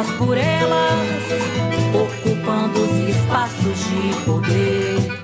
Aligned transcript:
elas 0.00 0.10
por 0.16 0.36
elas, 0.36 1.24
ocupando 1.94 2.80
os 2.80 3.08
espaços 3.08 3.78
de 3.78 4.24
poder. 4.24 5.20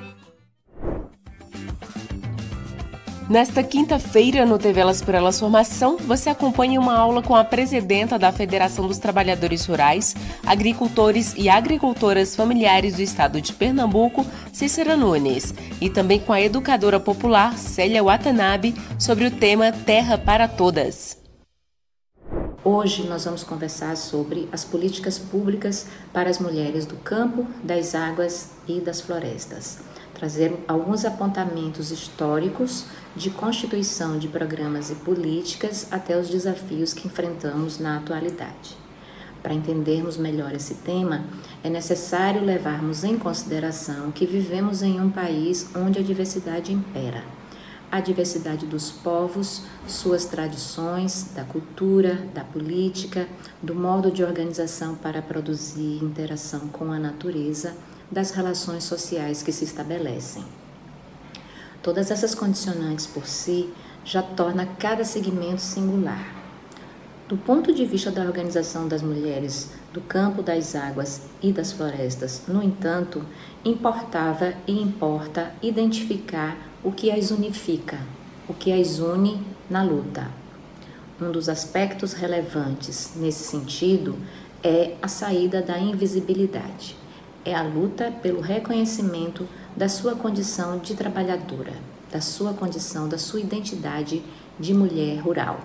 Nesta 3.28 3.62
quinta-feira, 3.62 4.46
no 4.46 4.58
TV 4.58 4.80
Elas 4.80 5.02
por 5.02 5.14
Elas 5.14 5.40
Formação, 5.40 5.96
você 5.96 6.30
acompanha 6.30 6.78
uma 6.78 6.94
aula 6.94 7.22
com 7.22 7.34
a 7.34 7.42
presidenta 7.42 8.18
da 8.18 8.30
Federação 8.30 8.86
dos 8.86 8.98
Trabalhadores 8.98 9.64
Rurais, 9.64 10.14
Agricultores 10.44 11.34
e 11.36 11.48
Agricultoras 11.48 12.36
Familiares 12.36 12.96
do 12.96 13.02
Estado 13.02 13.40
de 13.40 13.52
Pernambuco, 13.52 14.24
Cícera 14.52 14.96
Nunes, 14.96 15.54
e 15.80 15.88
também 15.88 16.20
com 16.20 16.32
a 16.32 16.40
educadora 16.40 17.00
popular 17.00 17.56
Célia 17.56 18.04
Watanabe 18.04 18.74
sobre 18.98 19.24
o 19.24 19.30
tema 19.30 19.72
Terra 19.72 20.18
para 20.18 20.46
Todas. 20.46 21.25
Hoje 22.68 23.06
nós 23.06 23.24
vamos 23.24 23.44
conversar 23.44 23.96
sobre 23.96 24.48
as 24.50 24.64
políticas 24.64 25.20
públicas 25.20 25.86
para 26.12 26.28
as 26.28 26.40
mulheres 26.40 26.84
do 26.84 26.96
campo, 26.96 27.46
das 27.62 27.94
águas 27.94 28.50
e 28.66 28.80
das 28.80 29.00
florestas 29.00 29.78
trazer 30.14 30.58
alguns 30.66 31.04
apontamentos 31.04 31.90
históricos 31.90 32.86
de 33.14 33.28
constituição 33.28 34.18
de 34.18 34.28
programas 34.28 34.90
e 34.90 34.94
políticas 34.94 35.86
até 35.92 36.18
os 36.18 36.28
desafios 36.28 36.94
que 36.94 37.06
enfrentamos 37.06 37.78
na 37.78 37.98
atualidade. 37.98 38.76
Para 39.42 39.52
entendermos 39.52 40.16
melhor 40.16 40.54
esse 40.54 40.76
tema, 40.76 41.24
é 41.62 41.68
necessário 41.68 42.42
levarmos 42.42 43.04
em 43.04 43.18
consideração 43.18 44.10
que 44.10 44.26
vivemos 44.26 44.82
em 44.82 44.98
um 44.98 45.10
país 45.10 45.68
onde 45.76 45.98
a 45.98 46.02
diversidade 46.02 46.72
impera. 46.72 47.35
A 47.90 48.00
diversidade 48.00 48.66
dos 48.66 48.90
povos, 48.90 49.62
suas 49.86 50.24
tradições, 50.24 51.30
da 51.34 51.44
cultura, 51.44 52.26
da 52.34 52.42
política, 52.42 53.28
do 53.62 53.74
modo 53.74 54.10
de 54.10 54.24
organização 54.24 54.96
para 54.96 55.22
produzir 55.22 56.02
interação 56.02 56.68
com 56.68 56.90
a 56.90 56.98
natureza 56.98 57.76
das 58.10 58.32
relações 58.32 58.84
sociais 58.84 59.42
que 59.42 59.52
se 59.52 59.64
estabelecem. 59.64 60.44
Todas 61.80 62.10
essas 62.10 62.34
condicionantes 62.34 63.06
por 63.06 63.26
si 63.26 63.72
já 64.04 64.20
torna 64.20 64.66
cada 64.66 65.04
segmento 65.04 65.62
singular. 65.62 66.34
Do 67.28 67.36
ponto 67.36 67.72
de 67.72 67.84
vista 67.84 68.10
da 68.10 68.22
organização 68.22 68.86
das 68.86 69.02
mulheres 69.02 69.70
do 69.92 70.00
campo 70.00 70.42
das 70.42 70.76
águas 70.76 71.22
e 71.42 71.52
das 71.52 71.72
florestas, 71.72 72.42
no 72.46 72.62
entanto, 72.62 73.24
importava 73.64 74.54
e 74.66 74.80
importa 74.80 75.52
identificar 75.62 76.56
o 76.86 76.92
que 76.92 77.10
as 77.10 77.30
unifica, 77.30 77.98
o 78.48 78.54
que 78.54 78.72
as 78.72 79.00
une 79.00 79.42
na 79.68 79.82
luta. 79.82 80.30
Um 81.20 81.30
dos 81.30 81.48
aspectos 81.48 82.14
relevantes 82.14 83.10
nesse 83.16 83.44
sentido 83.44 84.16
é 84.62 84.94
a 85.02 85.08
saída 85.08 85.60
da 85.60 85.78
invisibilidade 85.78 86.96
é 87.46 87.54
a 87.54 87.62
luta 87.62 88.10
pelo 88.10 88.40
reconhecimento 88.40 89.46
da 89.76 89.88
sua 89.88 90.16
condição 90.16 90.78
de 90.78 90.96
trabalhadora, 90.96 91.74
da 92.10 92.20
sua 92.20 92.52
condição, 92.52 93.08
da 93.08 93.18
sua 93.18 93.40
identidade 93.40 94.20
de 94.58 94.74
mulher 94.74 95.20
rural. 95.20 95.60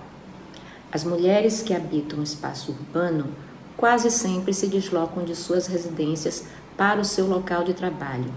As 0.92 1.02
mulheres 1.02 1.60
que 1.60 1.74
habitam 1.74 2.20
o 2.20 2.22
espaço 2.22 2.70
urbano 2.70 3.26
quase 3.76 4.12
sempre 4.12 4.54
se 4.54 4.68
deslocam 4.68 5.24
de 5.24 5.34
suas 5.34 5.66
residências 5.66 6.44
para 6.76 7.00
o 7.00 7.04
seu 7.04 7.26
local 7.26 7.64
de 7.64 7.74
trabalho, 7.74 8.32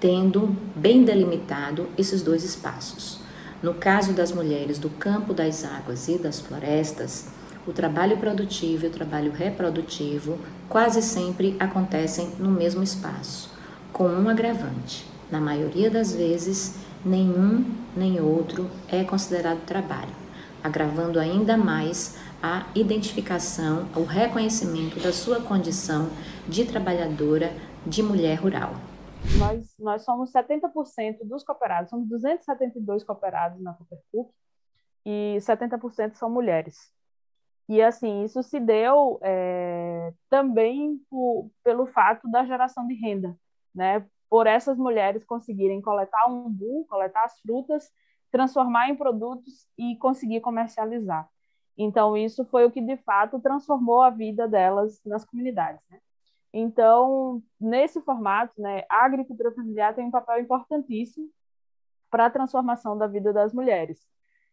tendo 0.00 0.56
bem 0.74 1.04
delimitado 1.04 1.88
esses 1.96 2.22
dois 2.22 2.44
espaços. 2.44 3.20
No 3.62 3.74
caso 3.74 4.12
das 4.12 4.30
mulheres 4.30 4.78
do 4.78 4.88
campo 4.88 5.34
das 5.34 5.64
águas 5.64 6.06
e 6.08 6.16
das 6.16 6.40
florestas, 6.40 7.26
o 7.66 7.72
trabalho 7.72 8.16
produtivo 8.16 8.84
e 8.84 8.88
o 8.88 8.92
trabalho 8.92 9.32
reprodutivo 9.32 10.38
quase 10.68 11.02
sempre 11.02 11.56
acontecem 11.58 12.30
no 12.38 12.50
mesmo 12.50 12.82
espaço, 12.82 13.50
com 13.92 14.08
um 14.08 14.28
agravante. 14.28 15.04
Na 15.30 15.40
maioria 15.40 15.90
das 15.90 16.14
vezes, 16.14 16.76
nenhum 17.04 17.64
nem 17.96 18.20
outro 18.20 18.70
é 18.88 19.02
considerado 19.02 19.66
trabalho, 19.66 20.14
agravando 20.62 21.18
ainda 21.18 21.56
mais 21.56 22.16
a 22.42 22.66
identificação, 22.74 23.86
o 23.96 24.04
reconhecimento 24.04 25.00
da 25.00 25.12
sua 25.12 25.40
condição 25.40 26.08
de 26.48 26.64
trabalhadora, 26.64 27.52
de 27.84 28.02
mulher 28.02 28.36
rural. 28.36 28.74
Nós, 29.38 29.74
nós 29.78 30.02
somos 30.02 30.32
70% 30.32 31.18
dos 31.24 31.44
cooperados, 31.44 31.90
somos 31.90 32.08
272 32.08 33.04
cooperados 33.04 33.60
na 33.60 33.74
Coopercook 33.74 34.32
e 35.04 35.36
70% 35.40 36.14
são 36.14 36.28
mulheres. 36.30 36.92
E 37.68 37.82
assim, 37.82 38.24
isso 38.24 38.42
se 38.42 38.58
deu 38.58 39.18
é, 39.22 40.12
também 40.30 40.98
por, 41.10 41.50
pelo 41.62 41.86
fato 41.86 42.28
da 42.30 42.44
geração 42.44 42.86
de 42.86 42.94
renda, 42.94 43.36
né? 43.74 44.06
Por 44.30 44.46
essas 44.46 44.78
mulheres 44.78 45.24
conseguirem 45.24 45.80
coletar 45.80 46.28
um 46.30 46.46
umbu, 46.46 46.86
coletar 46.88 47.24
as 47.24 47.38
frutas, 47.40 47.90
transformar 48.30 48.88
em 48.88 48.96
produtos 48.96 49.66
e 49.76 49.96
conseguir 49.96 50.40
comercializar. 50.40 51.28
Então, 51.76 52.16
isso 52.16 52.44
foi 52.46 52.64
o 52.64 52.70
que 52.70 52.80
de 52.80 52.96
fato 52.96 53.38
transformou 53.40 54.02
a 54.02 54.10
vida 54.10 54.48
delas 54.48 55.00
nas 55.04 55.24
comunidades. 55.24 55.80
Né? 55.90 56.00
Então, 56.52 57.42
nesse 57.60 58.00
formato, 58.02 58.60
né, 58.60 58.84
a 58.88 59.04
agricultura 59.04 59.52
familiar 59.52 59.94
tem 59.94 60.06
um 60.06 60.10
papel 60.10 60.40
importantíssimo 60.40 61.28
para 62.10 62.26
a 62.26 62.30
transformação 62.30 62.96
da 62.96 63.06
vida 63.06 63.32
das 63.32 63.52
mulheres. 63.52 64.06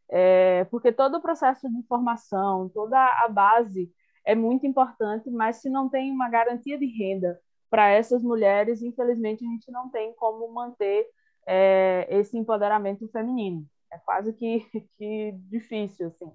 É, 0.09 0.65
porque 0.65 0.91
todo 0.91 1.17
o 1.17 1.21
processo 1.21 1.69
de 1.69 1.83
formação, 1.87 2.69
toda 2.69 2.97
a 2.99 3.27
base 3.27 3.91
é 4.25 4.35
muito 4.35 4.67
importante, 4.67 5.29
mas 5.31 5.57
se 5.57 5.69
não 5.69 5.89
tem 5.89 6.11
uma 6.11 6.29
garantia 6.29 6.77
de 6.77 6.85
renda 6.85 7.39
para 7.69 7.89
essas 7.89 8.21
mulheres, 8.23 8.81
infelizmente 8.81 9.45
a 9.45 9.47
gente 9.47 9.71
não 9.71 9.89
tem 9.89 10.13
como 10.15 10.51
manter 10.53 11.07
é, 11.47 12.07
esse 12.09 12.37
empoderamento 12.37 13.07
feminino. 13.09 13.65
É 13.91 13.97
quase 13.99 14.33
que, 14.33 14.59
que 14.97 15.31
difícil, 15.49 16.07
assim. 16.07 16.31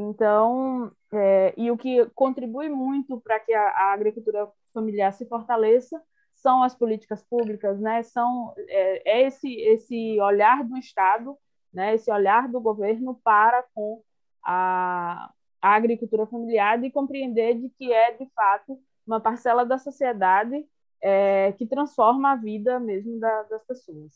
Então, 0.00 0.92
é, 1.12 1.54
e 1.56 1.70
o 1.70 1.76
que 1.76 2.06
contribui 2.14 2.68
muito 2.68 3.20
para 3.20 3.40
que 3.40 3.52
a, 3.52 3.68
a, 3.68 3.92
agricultura 3.92 4.48
familiar 4.72 5.12
se 5.12 5.26
fortaleça 5.26 6.00
são 6.34 6.62
as 6.62 6.74
políticas 6.74 7.22
públicas, 7.24 7.80
né? 7.80 8.02
São 8.02 8.54
é, 8.56 9.22
é 9.22 9.26
esse 9.26 9.52
esse 9.60 10.20
olhar 10.20 10.62
do 10.64 10.76
Estado 10.76 11.36
né, 11.72 11.94
esse 11.94 12.10
olhar 12.10 12.48
do 12.48 12.60
governo 12.60 13.14
para 13.22 13.62
com 13.74 14.02
a, 14.44 15.30
a 15.60 15.74
agricultura 15.74 16.26
familiar 16.26 16.82
e 16.82 16.90
compreender 16.90 17.54
de 17.60 17.68
que 17.70 17.92
é, 17.92 18.12
de 18.12 18.26
fato, 18.34 18.78
uma 19.06 19.20
parcela 19.20 19.64
da 19.64 19.78
sociedade 19.78 20.66
é, 21.00 21.52
que 21.52 21.66
transforma 21.66 22.32
a 22.32 22.36
vida 22.36 22.80
mesmo 22.80 23.18
da, 23.18 23.42
das 23.44 23.64
pessoas. 23.64 24.12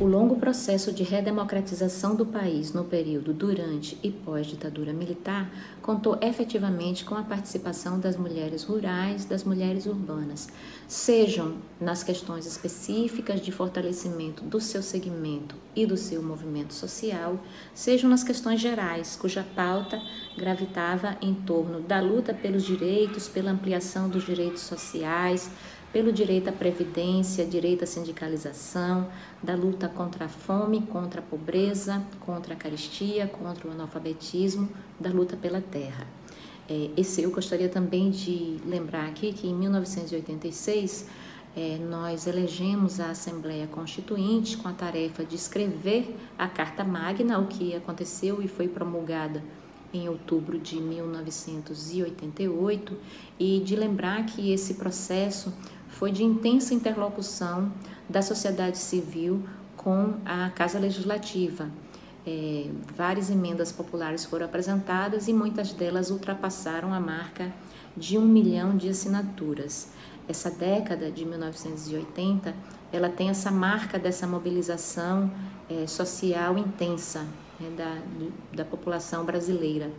O 0.00 0.06
longo 0.06 0.36
processo 0.36 0.92
de 0.92 1.02
redemocratização 1.02 2.14
do 2.14 2.24
país 2.24 2.72
no 2.72 2.84
período 2.84 3.32
durante 3.32 3.98
e 4.00 4.12
pós-ditadura 4.12 4.92
militar 4.92 5.50
contou 5.82 6.16
efetivamente 6.22 7.04
com 7.04 7.16
a 7.16 7.24
participação 7.24 7.98
das 7.98 8.16
mulheres 8.16 8.62
rurais, 8.62 9.24
das 9.24 9.42
mulheres 9.42 9.86
urbanas, 9.86 10.46
sejam 10.86 11.56
nas 11.80 12.04
questões 12.04 12.46
específicas 12.46 13.40
de 13.40 13.50
fortalecimento 13.50 14.44
do 14.44 14.60
seu 14.60 14.84
segmento 14.84 15.56
e 15.74 15.84
do 15.84 15.96
seu 15.96 16.22
movimento 16.22 16.74
social, 16.74 17.36
sejam 17.74 18.08
nas 18.08 18.22
questões 18.22 18.60
gerais, 18.60 19.16
cuja 19.16 19.44
pauta 19.56 20.00
gravitava 20.36 21.16
em 21.20 21.34
torno 21.34 21.80
da 21.80 22.00
luta 22.00 22.32
pelos 22.32 22.62
direitos, 22.62 23.26
pela 23.26 23.50
ampliação 23.50 24.08
dos 24.08 24.24
direitos 24.24 24.62
sociais, 24.62 25.50
pelo 25.92 26.12
direito 26.12 26.48
à 26.48 26.52
previdência, 26.52 27.46
direito 27.46 27.84
à 27.84 27.86
sindicalização, 27.86 29.08
da 29.42 29.54
luta 29.54 29.88
contra 29.88 30.26
a 30.26 30.28
fome, 30.28 30.82
contra 30.82 31.20
a 31.20 31.24
pobreza, 31.24 32.02
contra 32.20 32.54
a 32.54 32.56
caristia, 32.56 33.26
contra 33.26 33.68
o 33.68 33.72
analfabetismo, 33.72 34.68
da 35.00 35.10
luta 35.10 35.36
pela 35.36 35.60
terra. 35.60 36.06
É, 36.68 36.90
esse, 36.96 37.22
eu 37.22 37.30
gostaria 37.30 37.68
também 37.68 38.10
de 38.10 38.58
lembrar 38.66 39.06
aqui 39.06 39.32
que 39.32 39.48
em 39.48 39.54
1986 39.54 41.08
é, 41.56 41.78
nós 41.78 42.26
elegemos 42.26 43.00
a 43.00 43.10
Assembleia 43.10 43.66
Constituinte 43.66 44.58
com 44.58 44.68
a 44.68 44.72
tarefa 44.72 45.24
de 45.24 45.34
escrever 45.34 46.14
a 46.36 46.46
Carta 46.46 46.84
Magna, 46.84 47.38
o 47.38 47.46
que 47.46 47.74
aconteceu 47.74 48.42
e 48.42 48.48
foi 48.48 48.68
promulgada 48.68 49.42
em 49.92 50.08
outubro 50.08 50.58
de 50.58 50.76
1988, 50.76 52.96
e 53.38 53.60
de 53.60 53.74
lembrar 53.74 54.24
que 54.26 54.52
esse 54.52 54.74
processo 54.74 55.50
foi 55.98 56.12
de 56.12 56.22
intensa 56.22 56.72
interlocução 56.72 57.72
da 58.08 58.22
sociedade 58.22 58.78
civil 58.78 59.42
com 59.76 60.14
a 60.24 60.48
Casa 60.50 60.78
Legislativa. 60.78 61.68
É, 62.24 62.70
várias 62.96 63.30
emendas 63.30 63.72
populares 63.72 64.24
foram 64.24 64.46
apresentadas 64.46 65.26
e 65.26 65.32
muitas 65.32 65.72
delas 65.72 66.10
ultrapassaram 66.10 66.94
a 66.94 67.00
marca 67.00 67.52
de 67.96 68.16
um 68.16 68.24
milhão 68.24 68.76
de 68.76 68.88
assinaturas. 68.88 69.88
Essa 70.28 70.52
década 70.52 71.10
de 71.10 71.24
1980, 71.24 72.54
ela 72.92 73.08
tem 73.08 73.30
essa 73.30 73.50
marca 73.50 73.98
dessa 73.98 74.24
mobilização 74.24 75.28
é, 75.68 75.84
social 75.88 76.56
intensa 76.56 77.26
né, 77.58 77.70
da, 77.76 77.98
da 78.54 78.64
população 78.64 79.24
brasileira. 79.24 79.90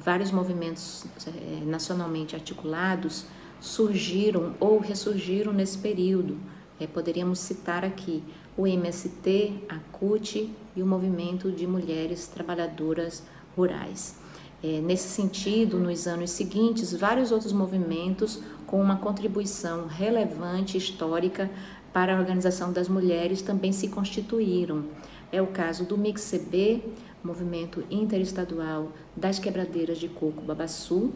Vários 0.00 0.32
movimentos 0.32 1.06
é, 1.28 1.64
nacionalmente 1.64 2.34
articulados 2.34 3.26
surgiram 3.64 4.54
ou 4.60 4.78
ressurgiram 4.78 5.50
nesse 5.50 5.78
período. 5.78 6.36
É, 6.78 6.86
poderíamos 6.86 7.38
citar 7.38 7.82
aqui 7.82 8.22
o 8.58 8.66
MST, 8.66 9.54
a 9.68 9.78
CUT 9.90 10.50
e 10.76 10.82
o 10.82 10.86
Movimento 10.86 11.50
de 11.50 11.66
Mulheres 11.66 12.26
Trabalhadoras 12.26 13.22
Rurais. 13.56 14.16
É, 14.62 14.80
nesse 14.82 15.08
sentido, 15.08 15.78
nos 15.78 16.06
anos 16.06 16.30
seguintes, 16.30 16.92
vários 16.92 17.32
outros 17.32 17.52
movimentos 17.52 18.40
com 18.66 18.80
uma 18.80 18.96
contribuição 18.96 19.86
relevante 19.86 20.76
histórica 20.76 21.50
para 21.90 22.14
a 22.14 22.20
organização 22.20 22.70
das 22.70 22.88
mulheres 22.88 23.40
também 23.40 23.72
se 23.72 23.88
constituíram. 23.88 24.84
É 25.32 25.40
o 25.40 25.46
caso 25.46 25.86
do 25.86 25.96
MIXCB, 25.96 26.82
Movimento 27.22 27.82
Interestadual 27.90 28.92
das 29.16 29.38
Quebradeiras 29.38 29.98
de 29.98 30.08
Coco 30.08 30.42
Babaçu, 30.42 31.12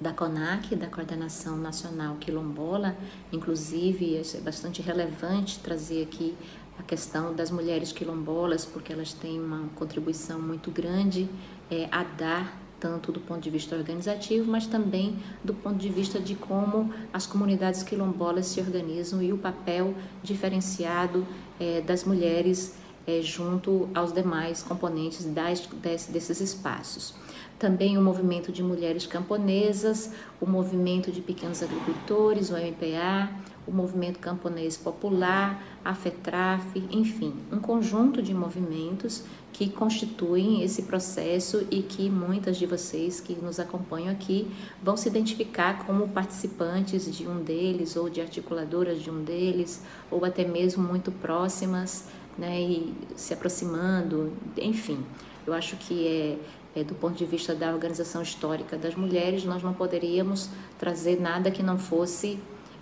da 0.00 0.12
CONAC, 0.12 0.76
da 0.76 0.86
Coordenação 0.86 1.56
Nacional 1.56 2.16
Quilombola, 2.16 2.96
inclusive 3.32 4.16
é 4.16 4.40
bastante 4.40 4.82
relevante 4.82 5.58
trazer 5.60 6.02
aqui 6.02 6.34
a 6.78 6.82
questão 6.82 7.34
das 7.34 7.50
mulheres 7.50 7.92
quilombolas, 7.92 8.64
porque 8.64 8.92
elas 8.92 9.12
têm 9.12 9.40
uma 9.40 9.68
contribuição 9.74 10.38
muito 10.38 10.70
grande 10.70 11.28
é, 11.70 11.88
a 11.90 12.04
dar, 12.04 12.60
tanto 12.78 13.10
do 13.10 13.20
ponto 13.20 13.40
de 13.40 13.48
vista 13.48 13.74
organizativo, 13.74 14.50
mas 14.50 14.66
também 14.66 15.16
do 15.42 15.54
ponto 15.54 15.78
de 15.78 15.88
vista 15.88 16.20
de 16.20 16.34
como 16.34 16.92
as 17.12 17.26
comunidades 17.26 17.82
quilombolas 17.82 18.46
se 18.46 18.60
organizam 18.60 19.22
e 19.22 19.32
o 19.32 19.38
papel 19.38 19.94
diferenciado 20.22 21.26
é, 21.58 21.80
das 21.80 22.04
mulheres 22.04 22.76
é, 23.06 23.22
junto 23.22 23.88
aos 23.94 24.12
demais 24.12 24.62
componentes 24.62 25.24
das, 25.24 25.66
desses 26.10 26.40
espaços 26.40 27.14
também 27.58 27.96
o 27.96 28.02
movimento 28.02 28.52
de 28.52 28.62
mulheres 28.62 29.06
camponesas, 29.06 30.12
o 30.40 30.46
movimento 30.46 31.10
de 31.10 31.20
pequenos 31.20 31.62
agricultores, 31.62 32.50
o 32.50 32.54
MPA, 32.54 33.30
o 33.66 33.72
movimento 33.72 34.18
camponês 34.18 34.76
popular, 34.76 35.62
a 35.84 35.94
FETRAF, 35.94 36.86
enfim, 36.90 37.34
um 37.50 37.58
conjunto 37.58 38.22
de 38.22 38.32
movimentos 38.32 39.24
que 39.52 39.70
constituem 39.70 40.62
esse 40.62 40.82
processo 40.82 41.66
e 41.70 41.82
que 41.82 42.10
muitas 42.10 42.58
de 42.58 42.66
vocês 42.66 43.20
que 43.20 43.34
nos 43.34 43.58
acompanham 43.58 44.10
aqui 44.10 44.46
vão 44.82 44.96
se 44.96 45.08
identificar 45.08 45.84
como 45.86 46.08
participantes 46.08 47.10
de 47.10 47.26
um 47.26 47.42
deles 47.42 47.96
ou 47.96 48.10
de 48.10 48.20
articuladoras 48.20 49.00
de 49.00 49.10
um 49.10 49.24
deles 49.24 49.82
ou 50.10 50.24
até 50.24 50.44
mesmo 50.44 50.86
muito 50.86 51.10
próximas, 51.10 52.04
né, 52.36 52.60
e 52.60 52.94
se 53.16 53.32
aproximando, 53.32 54.30
enfim. 54.58 55.02
Eu 55.46 55.54
acho 55.54 55.76
que 55.76 56.06
é 56.06 56.38
é, 56.76 56.84
do 56.84 56.94
ponto 56.94 57.16
de 57.16 57.24
vista 57.24 57.54
da 57.54 57.72
organização 57.72 58.20
histórica 58.20 58.76
das 58.76 58.94
mulheres, 58.94 59.44
nós 59.44 59.62
não 59.62 59.72
poderíamos 59.72 60.50
trazer 60.78 61.18
nada 61.18 61.50
que 61.50 61.62
não 61.62 61.78
fosse, 61.78 62.38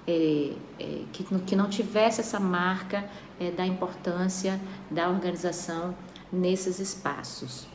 é, 0.07 0.53
é, 0.81 1.03
que, 1.13 1.23
que 1.23 1.55
não 1.55 1.69
tivesse 1.69 2.21
essa 2.21 2.41
marca 2.41 3.09
é, 3.39 3.53
da 3.53 3.65
importância 3.65 4.61
da 4.91 5.09
organização 5.09 5.95
nesses 6.33 6.81
espaços. 6.81 7.69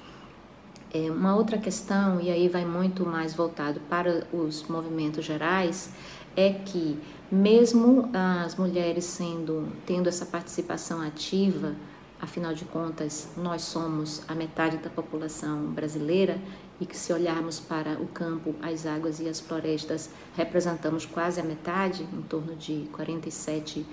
É, 0.93 1.09
uma 1.09 1.35
outra 1.35 1.57
questão, 1.57 2.19
e 2.19 2.29
aí 2.29 2.49
vai 2.49 2.65
muito 2.65 3.05
mais 3.05 3.33
voltado 3.33 3.79
para 3.89 4.27
os 4.33 4.67
movimentos 4.67 5.23
gerais, 5.23 5.93
é 6.35 6.51
que 6.51 6.99
mesmo 7.31 8.09
as 8.45 8.55
mulheres 8.55 9.05
sendo 9.05 9.67
tendo 9.85 10.09
essa 10.09 10.25
participação 10.25 11.01
ativa 11.01 11.75
afinal 12.21 12.53
de 12.53 12.65
contas, 12.65 13.29
nós 13.37 13.61
somos 13.61 14.21
a 14.27 14.35
metade 14.35 14.77
da 14.77 14.89
população 14.89 15.67
brasileira 15.67 16.39
e 16.79 16.85
que, 16.85 16.95
se 16.95 17.11
olharmos 17.11 17.59
para 17.59 17.93
o 17.93 18.07
campo, 18.07 18.55
as 18.61 18.85
águas 18.85 19.19
e 19.19 19.27
as 19.27 19.39
florestas, 19.39 20.09
representamos 20.35 21.05
quase 21.05 21.39
a 21.39 21.43
metade, 21.43 22.03
em 22.03 22.21
torno 22.21 22.55
de 22.55 22.89
47% 22.93 23.85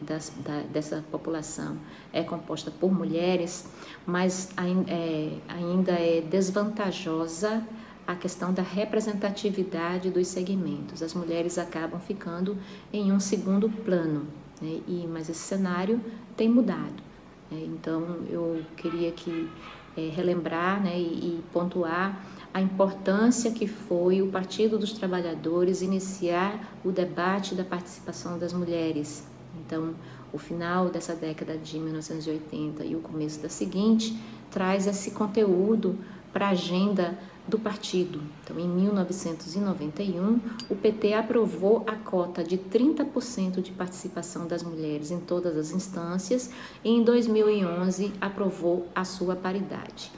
das, 0.00 0.32
da, 0.44 0.60
dessa 0.62 1.04
população 1.10 1.78
é 2.12 2.22
composta 2.22 2.70
por 2.70 2.92
mulheres, 2.92 3.66
mas 4.06 4.50
é, 4.88 5.38
ainda 5.48 5.92
é 5.92 6.20
desvantajosa 6.20 7.62
a 8.06 8.14
questão 8.14 8.52
da 8.52 8.62
representatividade 8.62 10.10
dos 10.10 10.26
segmentos. 10.26 11.02
As 11.02 11.14
mulheres 11.14 11.56
acabam 11.56 11.98
ficando 11.98 12.58
em 12.92 13.10
um 13.10 13.20
segundo 13.20 13.70
plano 13.70 14.26
né? 14.60 14.80
E, 14.86 15.06
mas 15.06 15.28
esse 15.28 15.40
cenário 15.40 16.00
tem 16.36 16.48
mudado. 16.48 17.02
Né? 17.50 17.64
Então, 17.66 18.18
eu 18.28 18.62
queria 18.76 19.08
aqui 19.08 19.48
é, 19.96 20.08
relembrar 20.08 20.82
né, 20.82 20.98
e, 20.98 21.02
e 21.02 21.44
pontuar 21.52 22.20
a 22.52 22.60
importância 22.60 23.50
que 23.50 23.66
foi 23.66 24.22
o 24.22 24.28
Partido 24.28 24.78
dos 24.78 24.92
Trabalhadores 24.92 25.82
iniciar 25.82 26.76
o 26.84 26.92
debate 26.92 27.54
da 27.54 27.64
participação 27.64 28.38
das 28.38 28.52
mulheres. 28.52 29.26
Então, 29.58 29.94
o 30.32 30.38
final 30.38 30.88
dessa 30.88 31.14
década 31.14 31.56
de 31.56 31.78
1980 31.78 32.84
e 32.84 32.94
o 32.94 33.00
começo 33.00 33.40
da 33.40 33.48
seguinte 33.48 34.16
traz 34.50 34.86
esse 34.86 35.12
conteúdo 35.12 35.98
para 36.34 36.48
a 36.48 36.50
agenda 36.50 37.16
do 37.46 37.58
partido. 37.58 38.20
Então, 38.42 38.58
em 38.58 38.68
1991, 38.68 40.40
o 40.68 40.74
PT 40.74 41.14
aprovou 41.14 41.84
a 41.86 41.94
cota 41.94 42.42
de 42.42 42.58
30% 42.58 43.62
de 43.62 43.70
participação 43.70 44.46
das 44.46 44.62
mulheres 44.62 45.10
em 45.10 45.20
todas 45.20 45.56
as 45.56 45.70
instâncias 45.70 46.50
e 46.82 46.90
em 46.90 47.04
2011 47.04 48.12
aprovou 48.20 48.88
a 48.94 49.04
sua 49.04 49.36
paridade. 49.36 50.10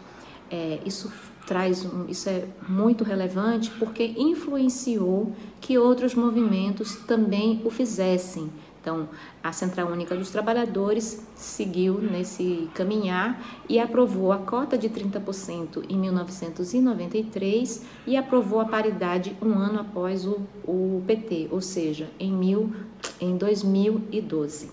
É, 0.50 0.80
isso 0.86 1.12
traz 1.46 1.84
um, 1.84 2.06
isso 2.08 2.28
é 2.28 2.44
muito 2.68 3.04
relevante 3.04 3.70
porque 3.78 4.14
influenciou 4.16 5.32
que 5.60 5.76
outros 5.78 6.14
movimentos 6.14 6.96
também 7.06 7.60
o 7.64 7.70
fizessem. 7.70 8.50
Então, 8.86 9.08
a 9.42 9.50
Central 9.50 9.88
Única 9.88 10.14
dos 10.14 10.30
Trabalhadores 10.30 11.26
seguiu 11.34 12.00
nesse 12.00 12.70
caminhar 12.72 13.44
e 13.68 13.80
aprovou 13.80 14.30
a 14.30 14.38
cota 14.38 14.78
de 14.78 14.88
30% 14.88 15.84
em 15.88 15.98
1993 15.98 17.84
e 18.06 18.16
aprovou 18.16 18.60
a 18.60 18.66
paridade 18.66 19.36
um 19.42 19.54
ano 19.54 19.80
após 19.80 20.24
o, 20.24 20.40
o 20.62 21.02
PT, 21.04 21.48
ou 21.50 21.60
seja, 21.60 22.08
em, 22.20 22.30
mil, 22.30 22.72
em 23.20 23.36
2012. 23.36 24.70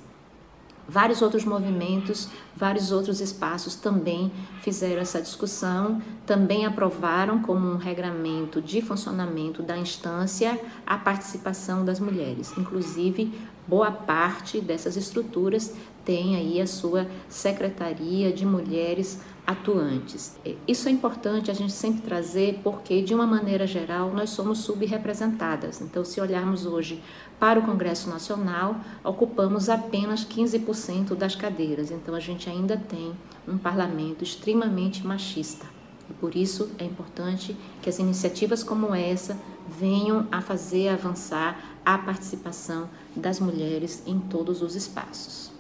Vários 0.88 1.22
outros 1.22 1.46
movimentos, 1.46 2.28
vários 2.56 2.92
outros 2.92 3.22
espaços 3.22 3.74
também 3.74 4.32
fizeram 4.62 5.02
essa 5.02 5.22
discussão, 5.22 6.02
também 6.26 6.66
aprovaram 6.66 7.42
como 7.42 7.66
um 7.66 7.78
regramento 7.78 8.62
de 8.62 8.82
funcionamento 8.82 9.64
da 9.64 9.78
instância 9.78 10.60
a 10.86 10.98
participação 10.98 11.86
das 11.86 12.02
mulheres. 12.02 12.54
Inclusive, 12.58 13.34
boa 13.68 13.92
parte 13.92 14.60
dessas 14.60 14.98
estruturas 14.98 15.74
tem 16.04 16.36
aí 16.36 16.60
a 16.60 16.68
sua 16.68 17.08
secretaria 17.30 18.32
de 18.32 18.46
mulheres 18.46 19.22
atuantes. 19.46 20.38
Isso 20.68 20.88
é 20.88 20.92
importante 20.92 21.52
a 21.52 21.54
gente 21.54 21.74
sempre 21.74 22.02
trazer 22.02 22.60
porque, 22.64 23.02
de 23.02 23.14
uma 23.14 23.28
maneira 23.28 23.68
geral, 23.68 24.14
nós 24.14 24.30
somos 24.30 24.60
subrepresentadas. 24.60 25.82
Então, 25.82 26.04
se 26.04 26.20
olharmos 26.22 26.66
hoje 26.66 27.02
para 27.40 27.60
o 27.60 27.64
Congresso 27.64 28.10
Nacional, 28.10 28.78
ocupamos 29.04 29.70
apenas 29.70 30.26
15% 30.26 31.16
das 31.16 31.36
cadeiras. 31.36 31.92
Então, 31.92 32.16
a 32.16 32.20
gente 32.20 32.50
ainda 32.50 32.78
tem 32.78 33.14
um 33.48 33.58
parlamento 33.58 34.24
extremamente 34.24 35.06
machista. 35.06 35.66
E 36.10 36.14
por 36.14 36.36
isso 36.36 36.72
é 36.78 36.86
importante 36.86 37.56
que 37.82 37.90
as 37.90 38.00
iniciativas 38.00 38.64
como 38.64 38.94
essa 38.94 39.38
venham 39.68 40.28
a 40.32 40.42
fazer 40.42 40.90
avançar 40.90 41.73
a 41.86 41.98
participação 41.98 42.90
das 43.16 43.40
mulheres 43.40 44.04
em 44.06 44.20
todos 44.20 44.62
os 44.62 44.76
espaços. 44.76 45.52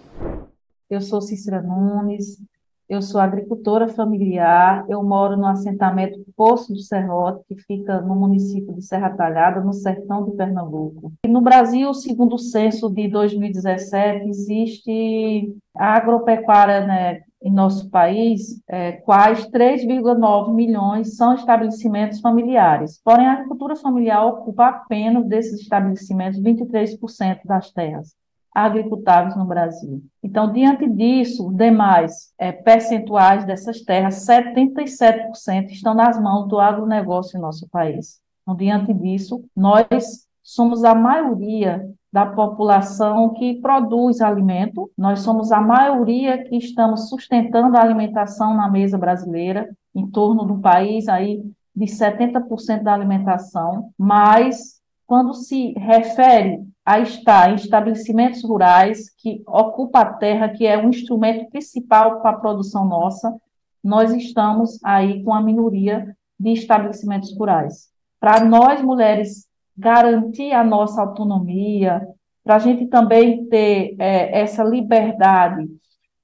Eu 0.89 1.01
sou 1.01 1.21
Cícera 1.21 1.61
Nunes, 1.61 2.41
eu 2.87 3.01
sou 3.01 3.19
agricultora 3.19 3.87
familiar, 3.87 4.85
eu 4.89 5.01
moro 5.01 5.37
no 5.37 5.47
assentamento 5.47 6.23
Poço 6.35 6.73
do 6.73 6.79
Serrote, 6.79 7.43
que 7.47 7.55
fica 7.55 8.01
no 8.01 8.13
município 8.13 8.73
de 8.73 8.83
Serra 8.83 9.09
Talhada, 9.09 9.61
no 9.61 9.73
sertão 9.73 10.25
de 10.25 10.35
Pernambuco. 10.35 11.13
E 11.25 11.27
no 11.27 11.41
Brasil, 11.41 11.93
segundo 11.93 12.35
o 12.35 12.39
censo 12.39 12.89
de 12.89 13.07
2017, 13.07 14.27
existe 14.27 15.55
a 15.75 15.95
agropecuária 15.95 16.85
né, 16.85 17.21
em 17.43 17.51
nosso 17.51 17.89
país, 17.89 18.62
é, 18.69 18.93
quais 18.93 19.45
3,9 19.50 20.53
milhões 20.53 21.17
são 21.17 21.33
estabelecimentos 21.33 22.21
familiares. 22.21 23.01
Porém, 23.03 23.27
a 23.27 23.33
agricultura 23.33 23.75
familiar 23.75 24.25
ocupa 24.25 24.67
apenas 24.67 25.25
desses 25.27 25.62
estabelecimentos 25.62 26.39
23% 26.39 27.41
das 27.45 27.71
terras 27.71 28.15
agricultáveis 28.53 29.35
no 29.35 29.45
Brasil. 29.45 30.03
Então, 30.21 30.51
diante 30.51 30.88
disso, 30.88 31.51
demais 31.53 32.31
é, 32.38 32.51
percentuais 32.51 33.45
dessas 33.45 33.81
terras, 33.81 34.25
77% 34.27 35.71
estão 35.71 35.95
nas 35.95 36.21
mãos 36.21 36.47
do 36.47 36.59
agronegócio 36.59 37.38
em 37.38 37.41
nosso 37.41 37.67
país. 37.69 38.21
Então, 38.43 38.55
diante 38.55 38.93
disso, 38.93 39.43
nós 39.55 40.27
somos 40.43 40.83
a 40.83 40.93
maioria 40.93 41.89
da 42.12 42.25
população 42.27 43.33
que 43.33 43.55
produz 43.55 44.21
alimento, 44.21 44.91
nós 44.95 45.21
somos 45.21 45.51
a 45.51 45.59
maioria 45.59 46.43
que 46.43 46.57
estamos 46.57 47.09
sustentando 47.09 47.75
a 47.75 47.81
alimentação 47.81 48.53
na 48.53 48.69
mesa 48.69 48.97
brasileira, 48.97 49.67
em 49.95 50.05
torno 50.05 50.45
do 50.45 50.59
país 50.59 51.07
aí 51.07 51.41
de 51.75 51.85
70% 51.85 52.83
da 52.83 52.93
alimentação, 52.93 53.89
mas 53.97 54.79
quando 55.07 55.33
se 55.33 55.73
refere 55.73 56.63
a 56.85 57.00
estar 57.00 57.51
em 57.51 57.55
estabelecimentos 57.55 58.43
rurais 58.43 59.09
que 59.17 59.41
ocupa 59.47 60.01
a 60.01 60.13
terra, 60.13 60.50
que 60.50 60.67
é 60.67 60.77
um 60.77 60.89
instrumento 60.89 61.50
principal 61.50 62.21
para 62.21 62.31
a 62.31 62.39
produção 62.39 62.85
nossa, 62.85 63.35
nós 63.83 64.13
estamos 64.13 64.79
aí 64.83 65.23
com 65.23 65.33
a 65.33 65.41
minoria 65.41 66.15
de 66.39 66.51
estabelecimentos 66.51 67.35
rurais. 67.38 67.89
Para 68.19 68.43
nós, 68.45 68.81
mulheres, 68.81 69.47
garantir 69.77 70.51
a 70.51 70.63
nossa 70.63 71.01
autonomia, 71.01 72.07
para 72.43 72.55
a 72.55 72.59
gente 72.59 72.87
também 72.87 73.45
ter 73.45 73.95
é, 73.99 74.41
essa 74.41 74.63
liberdade 74.63 75.67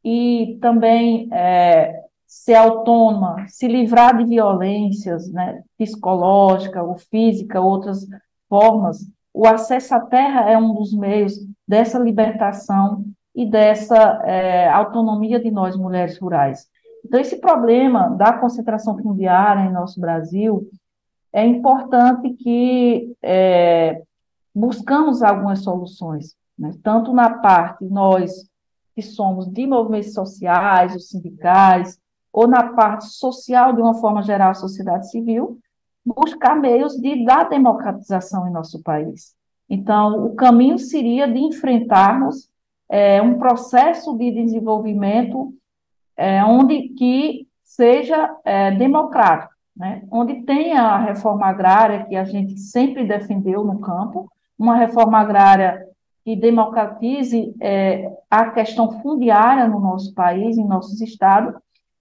e 0.03 0.57
também 0.61 1.29
é, 1.31 2.03
ser 2.27 2.55
autônoma, 2.55 3.45
se 3.47 3.67
livrar 3.67 4.17
de 4.17 4.25
violências 4.25 5.31
né, 5.31 5.63
psicológica 5.77 6.83
ou 6.83 6.97
física, 6.97 7.61
outras 7.61 8.05
formas, 8.47 8.99
o 9.33 9.47
acesso 9.47 9.95
à 9.95 9.99
terra 10.01 10.49
é 10.49 10.57
um 10.57 10.73
dos 10.73 10.93
meios 10.93 11.33
dessa 11.67 11.97
libertação 11.97 13.05
e 13.33 13.45
dessa 13.49 14.21
é, 14.25 14.67
autonomia 14.67 15.39
de 15.39 15.49
nós, 15.49 15.77
mulheres 15.77 16.17
rurais. 16.17 16.67
Então, 17.05 17.19
esse 17.19 17.37
problema 17.37 18.09
da 18.09 18.33
concentração 18.33 18.97
fundiária 18.97 19.61
em 19.61 19.71
nosso 19.71 19.99
Brasil, 20.01 20.67
é 21.31 21.45
importante 21.45 22.31
que 22.33 23.15
é, 23.21 24.01
buscamos 24.53 25.21
algumas 25.21 25.63
soluções, 25.63 26.35
né? 26.57 26.71
tanto 26.83 27.13
na 27.13 27.29
parte 27.39 27.85
nós 27.85 28.31
que 28.95 29.01
somos 29.01 29.47
de 29.47 29.65
movimentos 29.67 30.13
sociais, 30.13 30.95
os 30.95 31.09
sindicais, 31.09 31.99
ou 32.31 32.47
na 32.47 32.73
parte 32.73 33.05
social, 33.05 33.73
de 33.73 33.81
uma 33.81 33.93
forma 33.95 34.21
geral, 34.21 34.51
a 34.51 34.55
sociedade 34.55 35.09
civil, 35.09 35.59
buscar 36.05 36.55
meios 36.55 36.95
de 36.95 37.23
dar 37.25 37.49
democratização 37.49 38.47
em 38.47 38.51
nosso 38.51 38.81
país. 38.83 39.35
Então, 39.69 40.25
o 40.25 40.35
caminho 40.35 40.77
seria 40.77 41.27
de 41.27 41.39
enfrentarmos 41.39 42.49
é, 42.89 43.21
um 43.21 43.37
processo 43.37 44.17
de 44.17 44.31
desenvolvimento 44.31 45.53
é, 46.17 46.43
onde 46.43 46.89
que 46.89 47.47
seja 47.63 48.35
é, 48.43 48.71
democrático, 48.71 49.53
né? 49.79 50.03
onde 50.11 50.43
tenha 50.43 50.81
a 50.81 50.97
reforma 50.97 51.47
agrária 51.47 52.05
que 52.05 52.15
a 52.17 52.25
gente 52.25 52.59
sempre 52.59 53.07
defendeu 53.07 53.63
no 53.63 53.79
campo, 53.79 54.29
uma 54.57 54.75
reforma 54.75 55.17
agrária 55.17 55.87
que 56.25 56.35
democratize 56.35 57.55
é, 57.61 58.11
a 58.29 58.51
questão 58.51 59.01
fundiária 59.01 59.65
no 59.67 59.79
nosso 59.79 60.13
país, 60.13 60.57
em 60.57 60.67
nossos 60.67 60.99
estados, 60.99 61.55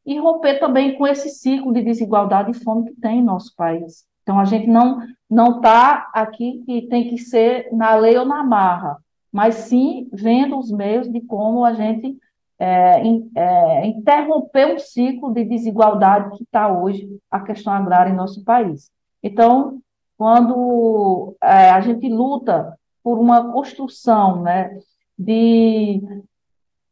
e 0.05 0.19
romper 0.19 0.59
também 0.59 0.99
com 0.99 1.07
esse 1.07 1.29
ciclo 1.29 1.73
de 1.73 1.83
desigualdade 1.83 2.51
e 2.51 2.65
fome 2.65 2.91
que 2.91 3.01
tem 3.01 3.21
em 3.21 3.25
nosso 3.25 3.55
país. 3.55 4.05
Então, 4.23 4.41
a 4.41 4.45
gente 4.45 4.67
não 4.67 4.99
não 5.31 5.57
está 5.57 6.11
aqui 6.15 6.63
que 6.65 6.83
tem 6.89 7.11
que 7.11 7.19
ser 7.19 7.69
na 7.71 7.95
lei 7.95 8.17
ou 8.17 8.25
na 8.25 8.43
marra, 8.43 8.97
mas 9.31 9.55
sim 9.55 10.09
vendo 10.11 10.59
os 10.59 10.71
meios 10.71 11.07
de 11.11 11.21
como 11.21 11.65
a 11.65 11.75
gente 11.75 12.17
é, 12.59 13.03
é, 13.37 13.87
interromper 13.87 14.75
um 14.75 14.79
ciclo 14.79 15.33
de 15.33 15.45
desigualdade 15.45 16.37
que 16.37 16.43
está 16.43 16.69
hoje 16.69 17.09
a 17.31 17.41
questão 17.41 17.73
agrária 17.73 18.11
em 18.11 18.17
nosso 18.17 18.43
país. 18.45 18.91
Então, 19.23 19.81
quando 20.17 21.37
é, 21.43 21.71
a 21.71 21.81
gente 21.81 22.09
luta 22.09 22.77
por 23.03 23.19
uma 23.19 23.53
construção 23.53 24.43
né, 24.43 24.77
de, 25.17 26.03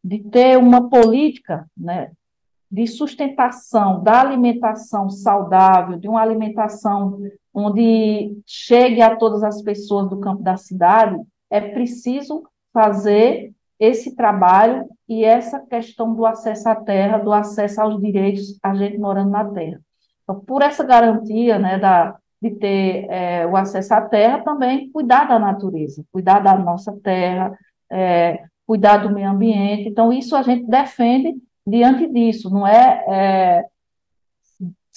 de 0.02 0.20
ter 0.30 0.56
uma 0.56 0.88
política 0.88 1.68
né, 1.76 2.12
de 2.70 2.87
sustentação 2.87 4.02
da 4.02 4.20
alimentação 4.20 5.11
saudável, 5.11 5.99
de 5.99 6.08
uma 6.08 6.20
alimentação 6.20 7.20
onde 7.52 8.38
chegue 8.46 9.00
a 9.00 9.16
todas 9.16 9.42
as 9.42 9.62
pessoas 9.62 10.08
do 10.08 10.20
campo 10.20 10.42
da 10.42 10.56
cidade, 10.56 11.20
é 11.50 11.61
preciso 11.61 12.44
fazer 12.73 13.55
esse 13.78 14.14
trabalho 14.14 14.88
e 15.09 15.25
essa 15.25 15.61
questão 15.61 16.14
do 16.14 16.25
acesso 16.25 16.68
à 16.68 16.75
terra, 16.75 17.18
do 17.18 17.33
acesso 17.33 17.80
aos 17.80 18.00
direitos, 18.00 18.59
a 18.62 18.75
gente 18.75 18.99
morando 18.99 19.30
na 19.30 19.45
terra. 19.45 19.80
Então, 20.23 20.40
por 20.40 20.62
essa 20.62 20.83
garantia 20.83 21.59
né, 21.59 21.78
da, 21.78 22.16
de 22.40 22.50
ter 22.50 23.06
é, 23.11 23.47
o 23.47 23.56
acesso 23.56 23.95
à 23.95 24.00
terra, 24.00 24.42
também 24.42 24.90
cuidar 24.90 25.28
da 25.28 25.38
natureza, 25.38 26.04
cuidar 26.11 26.40
da 26.40 26.56
nossa 26.59 26.92
terra, 27.02 27.56
é, 27.90 28.45
cuidar 28.66 28.99
do 28.99 29.14
meio 29.14 29.30
ambiente. 29.30 29.88
Então, 29.88 30.12
isso 30.12 30.35
a 30.35 30.42
gente 30.42 30.66
defende 30.66 31.35
diante 31.66 32.06
disso, 32.09 32.50
não 32.50 32.66
é, 32.66 33.04
é 33.09 33.64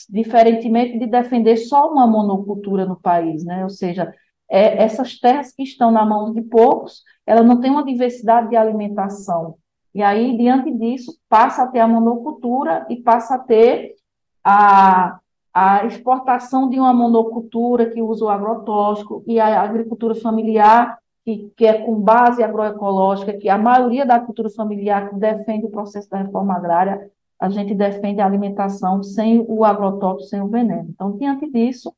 diferentemente 0.10 0.98
de 0.98 1.08
defender 1.08 1.58
só 1.58 1.92
uma 1.92 2.08
monocultura 2.08 2.86
no 2.86 2.96
país, 2.96 3.44
né? 3.44 3.64
Ou 3.64 3.70
seja, 3.70 4.14
é, 4.50 4.84
essas 4.84 5.20
terras 5.20 5.52
que 5.52 5.64
estão 5.64 5.92
na 5.92 6.06
mão 6.06 6.34
de 6.34 6.42
poucos, 6.42 7.04
ela 7.26 7.44
não 7.44 7.62
tem 7.62 7.70
uma 7.70 7.86
diversidade 7.86 8.50
de 8.50 8.56
alimentação. 8.56 9.56
E 9.94 10.02
aí, 10.02 10.36
diante 10.38 10.72
disso, 10.72 11.18
passa 11.28 11.64
a 11.64 11.68
ter 11.68 11.80
a 11.80 11.88
monocultura 11.88 12.86
e 12.90 12.98
passa 12.98 13.36
a 13.36 13.40
ter 13.40 13.96
a, 14.44 15.20
a 15.54 15.86
exportação 15.86 16.70
de 16.70 16.80
uma 16.80 16.94
monocultura 16.94 17.90
que 17.90 18.02
usa 18.02 18.26
o 18.26 18.30
agrotóxico 18.30 19.24
e 19.28 19.40
a 19.40 19.62
agricultura 19.62 20.16
familiar, 20.16 20.98
que, 21.26 21.52
que 21.56 21.66
é 21.66 21.74
com 21.74 22.00
base 22.00 22.44
agroecológica, 22.44 23.34
que 23.34 23.50
a 23.50 23.58
maioria 23.58 24.06
da 24.06 24.16
agricultura 24.16 24.50
familiar 24.50 25.10
que 25.10 25.16
defende 25.16 25.66
o 25.66 25.72
processo 25.72 26.10
da 26.10 26.18
reforma 26.18 26.56
agrária, 26.56 27.10
a 27.40 27.50
gente 27.50 27.74
defende 27.74 28.20
a 28.22 28.26
alimentação 28.26 29.02
sem 29.02 29.46
o 29.48 29.64
agrotóxico, 29.64 30.30
sem 30.30 30.42
o 30.42 30.48
veneno. 30.48 30.90
Então, 30.90 31.16
diante 31.16 31.50
disso, 31.50 31.94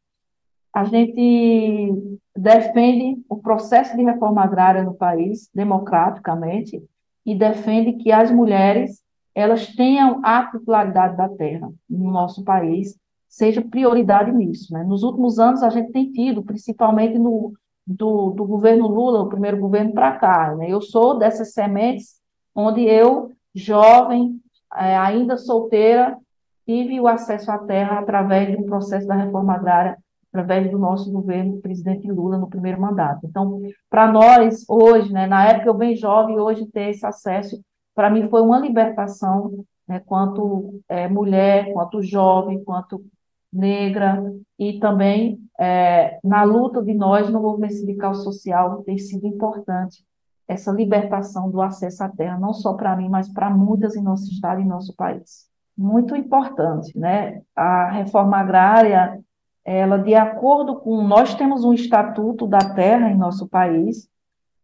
a 0.74 0.84
gente 0.86 2.18
defende 2.36 3.22
o 3.28 3.38
processo 3.38 3.96
de 3.96 4.04
reforma 4.04 4.44
agrária 4.44 4.84
no 4.84 4.94
país, 4.94 5.50
democraticamente, 5.54 6.82
e 7.26 7.36
defende 7.36 7.94
que 7.94 8.12
as 8.12 8.32
mulheres 8.32 9.02
elas 9.34 9.68
tenham 9.68 10.20
a 10.24 10.50
titularidade 10.50 11.16
da 11.16 11.30
terra 11.30 11.72
no 11.90 12.12
nosso 12.12 12.44
país, 12.44 12.98
seja 13.30 13.62
prioridade 13.62 14.32
nisso. 14.32 14.74
Né? 14.74 14.84
Nos 14.84 15.04
últimos 15.04 15.40
anos, 15.40 15.64
a 15.64 15.70
gente 15.70 15.92
tem 15.92 16.12
tido, 16.12 16.44
principalmente 16.44 17.18
no, 17.18 17.54
do, 17.88 18.32
do 18.32 18.46
governo 18.46 18.88
Lula, 18.88 19.22
o 19.22 19.30
primeiro 19.30 19.58
governo 19.58 19.94
para 19.94 20.18
cá. 20.18 20.56
Né? 20.56 20.70
Eu 20.70 20.82
sou 20.82 21.18
dessas 21.18 21.54
sementes 21.54 22.20
onde 22.54 22.82
eu, 22.82 23.32
jovem, 23.56 24.42
é, 24.76 24.98
ainda 24.98 25.38
solteira, 25.38 26.18
tive 26.66 27.00
o 27.00 27.08
acesso 27.08 27.50
à 27.52 27.58
terra 27.58 28.00
através 28.00 28.50
de 28.50 28.58
um 28.58 28.66
processo 28.66 29.08
da 29.08 29.16
reforma 29.16 29.56
agrária 29.56 29.98
através 30.32 30.72
do 30.72 30.80
nosso 30.80 31.12
governo, 31.12 31.62
presidente 31.62 32.10
Lula, 32.10 32.38
no 32.38 32.50
primeiro 32.50 32.80
mandato. 32.80 33.26
Então, 33.26 33.62
para 33.90 34.10
nós, 34.10 34.66
hoje, 34.68 35.12
né, 35.12 35.28
na 35.28 35.46
época 35.46 35.68
eu 35.68 35.74
bem 35.74 35.96
jovem, 35.96 36.40
hoje 36.40 36.66
ter 36.68 36.90
esse 36.90 37.06
acesso, 37.06 37.62
para 37.94 38.10
mim 38.10 38.30
foi 38.30 38.42
uma 38.42 38.58
libertação, 38.58 39.66
né, 39.88 40.00
quanto 40.00 40.80
é, 40.88 41.08
mulher, 41.10 41.74
quanto 41.74 42.02
jovem, 42.02 42.64
quanto 42.64 43.04
negra, 43.52 44.24
e 44.58 44.80
também 44.80 45.40
é, 45.60 46.18
na 46.24 46.44
luta 46.44 46.82
de 46.82 46.94
nós 46.94 47.30
no 47.30 47.42
movimento 47.42 47.74
sindical 47.74 48.16
social 48.16 48.82
tem 48.84 48.98
sido 48.98 49.28
importante 49.28 50.06
essa 50.48 50.72
libertação 50.72 51.50
do 51.50 51.62
acesso 51.62 52.04
à 52.04 52.10
terra, 52.10 52.40
não 52.40 52.54
só 52.54 52.74
para 52.74 52.96
mim, 52.96 53.10
mas 53.10 53.32
para 53.32 53.50
muitas 53.50 53.96
em 53.96 54.02
nosso 54.02 54.30
estado 54.32 54.60
e 54.60 54.64
em 54.64 54.68
nosso 54.68 54.96
país. 54.96 55.50
Muito 55.78 56.16
importante, 56.16 56.98
né? 56.98 57.42
A 57.56 57.90
reforma 57.90 58.38
agrária, 58.38 59.20
ela, 59.64 59.98
de 59.98 60.16
acordo 60.16 60.76
com. 60.78 61.04
Nós 61.04 61.36
temos 61.36 61.64
um 61.64 61.74
estatuto 61.74 62.48
da 62.48 62.60
terra 62.74 63.10
em 63.12 63.18
nosso 63.18 63.48
país, 63.48 64.10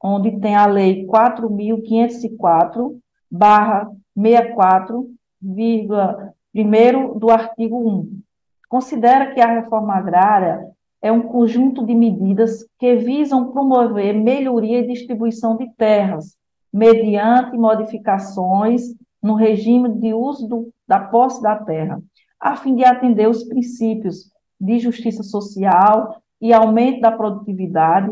onde 0.01 0.39
tem 0.39 0.55
a 0.55 0.65
lei 0.65 1.05
4.504, 1.05 2.97
barra 3.29 3.89
64, 4.15 5.09
vírgula, 5.41 6.33
primeiro 6.51 7.17
do 7.19 7.29
artigo 7.29 7.89
1. 7.89 8.21
Considera 8.67 9.33
que 9.33 9.39
a 9.39 9.47
reforma 9.47 9.93
agrária 9.95 10.67
é 11.01 11.11
um 11.11 11.21
conjunto 11.21 11.85
de 11.85 11.93
medidas 11.93 12.65
que 12.79 12.95
visam 12.95 13.51
promover 13.51 14.13
melhoria 14.13 14.79
e 14.79 14.87
distribuição 14.87 15.55
de 15.55 15.69
terras, 15.75 16.35
mediante 16.73 17.57
modificações 17.57 18.81
no 19.21 19.35
regime 19.35 19.93
de 19.99 20.13
uso 20.13 20.47
do, 20.47 20.73
da 20.87 20.99
posse 20.99 21.41
da 21.41 21.55
terra, 21.55 22.01
a 22.39 22.55
fim 22.55 22.75
de 22.75 22.83
atender 22.83 23.27
os 23.29 23.43
princípios 23.43 24.31
de 24.59 24.79
justiça 24.79 25.23
social 25.23 26.21
e 26.41 26.53
aumento 26.53 27.01
da 27.01 27.11
produtividade 27.11 28.11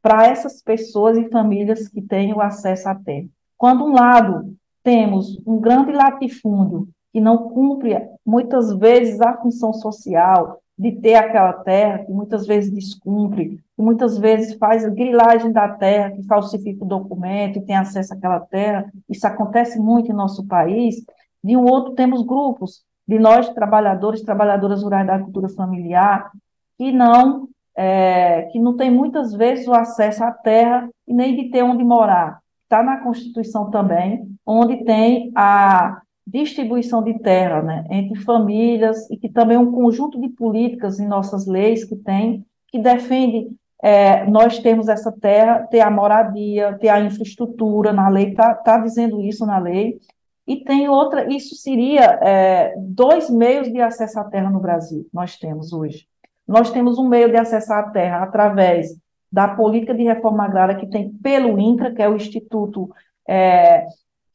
para 0.00 0.26
essas 0.26 0.60
pessoas 0.60 1.16
e 1.16 1.28
famílias 1.28 1.88
que 1.88 2.02
têm 2.02 2.32
o 2.32 2.40
acesso 2.40 2.88
à 2.88 2.94
terra. 2.94 3.28
Quando, 3.56 3.84
um 3.84 3.92
lado, 3.92 4.54
temos 4.82 5.40
um 5.46 5.60
grande 5.60 5.92
latifúndio 5.92 6.88
que 7.12 7.20
não 7.20 7.50
cumpre, 7.50 7.96
muitas 8.26 8.76
vezes, 8.76 9.20
a 9.20 9.36
função 9.36 9.72
social, 9.72 10.58
de 10.76 10.92
ter 10.92 11.14
aquela 11.14 11.52
terra, 11.52 11.98
que 11.98 12.10
muitas 12.10 12.46
vezes 12.46 12.72
descumpre, 12.72 13.60
que 13.76 13.82
muitas 13.82 14.18
vezes 14.18 14.54
faz 14.54 14.88
grilagem 14.88 15.52
da 15.52 15.68
terra, 15.68 16.10
que 16.10 16.22
falsifica 16.24 16.84
o 16.84 16.88
documento 16.88 17.58
e 17.58 17.62
tem 17.62 17.76
acesso 17.76 18.14
àquela 18.14 18.40
terra. 18.40 18.90
Isso 19.08 19.26
acontece 19.26 19.78
muito 19.78 20.10
em 20.10 20.14
nosso 20.14 20.44
país. 20.46 20.96
De 21.44 21.56
um 21.56 21.64
outro, 21.64 21.94
temos 21.94 22.22
grupos 22.22 22.82
de 23.06 23.18
nós, 23.18 23.48
trabalhadores, 23.50 24.22
trabalhadoras 24.22 24.82
rurais 24.82 25.06
da 25.06 25.14
agricultura 25.14 25.48
familiar, 25.48 26.30
que 26.78 26.92
não, 26.92 27.48
é, 27.76 28.42
que 28.52 28.58
não 28.58 28.76
tem 28.76 28.90
muitas 28.90 29.34
vezes 29.34 29.66
o 29.66 29.74
acesso 29.74 30.24
à 30.24 30.30
terra 30.30 30.88
e 31.06 31.12
nem 31.12 31.36
de 31.36 31.50
ter 31.50 31.62
onde 31.62 31.84
morar. 31.84 32.40
Está 32.64 32.82
na 32.82 32.98
Constituição 32.98 33.70
também, 33.70 34.26
onde 34.46 34.84
tem 34.84 35.30
a 35.34 36.00
distribuição 36.26 37.02
de 37.02 37.18
terra 37.18 37.62
né, 37.62 37.84
entre 37.90 38.20
famílias 38.20 39.10
e 39.10 39.16
que 39.16 39.28
também 39.28 39.56
um 39.56 39.72
conjunto 39.72 40.20
de 40.20 40.28
políticas 40.28 41.00
em 41.00 41.06
nossas 41.06 41.46
leis 41.46 41.84
que 41.84 41.96
tem, 41.96 42.46
que 42.68 42.78
defende 42.78 43.50
é, 43.82 44.24
nós 44.30 44.60
temos 44.60 44.88
essa 44.88 45.10
terra, 45.10 45.66
ter 45.68 45.80
a 45.80 45.90
moradia, 45.90 46.78
ter 46.80 46.88
a 46.88 47.00
infraestrutura, 47.00 47.92
na 47.92 48.08
lei 48.08 48.28
está 48.28 48.54
tá 48.54 48.78
dizendo 48.78 49.20
isso 49.20 49.44
na 49.44 49.58
lei, 49.58 49.98
e 50.46 50.64
tem 50.64 50.88
outra, 50.88 51.32
isso 51.32 51.54
seria 51.54 52.18
é, 52.22 52.74
dois 52.76 53.30
meios 53.30 53.70
de 53.70 53.80
acesso 53.80 54.18
à 54.18 54.24
terra 54.24 54.50
no 54.50 54.60
Brasil, 54.60 55.06
nós 55.12 55.36
temos 55.36 55.72
hoje. 55.72 56.06
Nós 56.46 56.70
temos 56.70 56.98
um 56.98 57.08
meio 57.08 57.30
de 57.30 57.36
acesso 57.36 57.72
à 57.72 57.82
terra 57.84 58.22
através 58.22 58.90
da 59.30 59.48
política 59.48 59.94
de 59.94 60.02
reforma 60.02 60.44
agrária 60.44 60.76
que 60.76 60.86
tem 60.86 61.10
pelo 61.10 61.58
INCRA, 61.58 61.94
que 61.94 62.02
é 62.02 62.08
o 62.08 62.16
Instituto 62.16 62.90
é, 63.26 63.86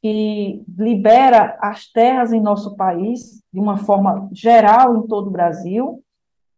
que 0.02 0.64
libera 0.78 1.58
as 1.62 1.92
terras 1.92 2.32
em 2.32 2.42
nosso 2.42 2.76
país 2.76 3.44
de 3.52 3.60
uma 3.60 3.78
forma 3.78 4.30
geral 4.32 4.98
em 4.98 5.08
todo 5.08 5.28
o 5.28 5.32
Brasil, 5.32 6.02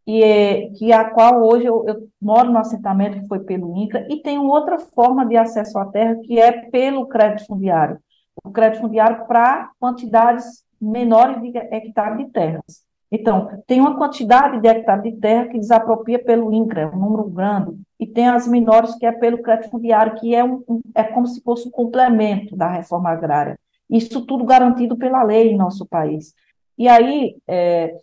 e 0.06 0.24
é, 0.24 0.70
que 0.72 0.92
a 0.92 1.10
qual 1.10 1.44
hoje 1.44 1.66
eu, 1.66 1.84
eu, 1.88 2.08
moro 2.22 2.52
no 2.52 2.58
assentamento 2.58 3.20
que 3.20 3.28
foi 3.28 3.40
pelo 3.40 3.76
INCRA, 3.76 4.08
e 4.10 4.22
tem 4.22 4.38
outra 4.38 4.80
forma 4.80 5.26
de 5.26 5.36
acesso 5.36 5.78
à 5.78 5.86
terra 5.86 6.16
que 6.24 6.40
é 6.40 6.52
pelo 6.70 7.08
crédito 7.08 7.48
fundiário. 7.48 8.00
O 8.44 8.52
crédito 8.52 8.82
fundiário 8.82 9.26
para 9.26 9.72
quantidades 9.80 10.64
menores 10.82 11.42
de 11.42 11.58
hectares 11.58 12.18
de 12.18 12.32
terras. 12.32 12.90
Então, 13.12 13.62
tem 13.66 13.80
uma 13.80 13.98
quantidade 13.98 14.62
de 14.62 14.68
hectares 14.68 15.04
de 15.04 15.20
terra 15.20 15.48
que 15.48 15.58
desapropria 15.58 16.24
pelo 16.24 16.54
INCRA, 16.54 16.92
um 16.94 17.00
número 17.00 17.24
grande, 17.24 17.76
e 18.00 18.06
tem 18.06 18.28
as 18.30 18.48
menores 18.48 18.96
que 18.96 19.06
é 19.06 19.12
pelo 19.12 19.42
crédito 19.42 19.72
fundiário, 19.72 20.16
que 20.16 20.36
é, 20.36 20.44
um, 20.44 20.64
é 20.94 21.04
como 21.04 21.26
se 21.26 21.42
fosse 21.42 21.68
um 21.68 21.72
complemento 21.72 22.56
da 22.56 22.68
reforma 22.68 23.10
agrária. 23.10 23.58
Isso 23.90 24.26
tudo 24.26 24.46
garantido 24.46 24.96
pela 24.96 25.24
lei 25.24 25.52
em 25.52 25.58
nosso 25.58 25.86
país. 25.88 26.36
E 26.78 26.88
aí, 26.88 27.36
é, 27.48 27.96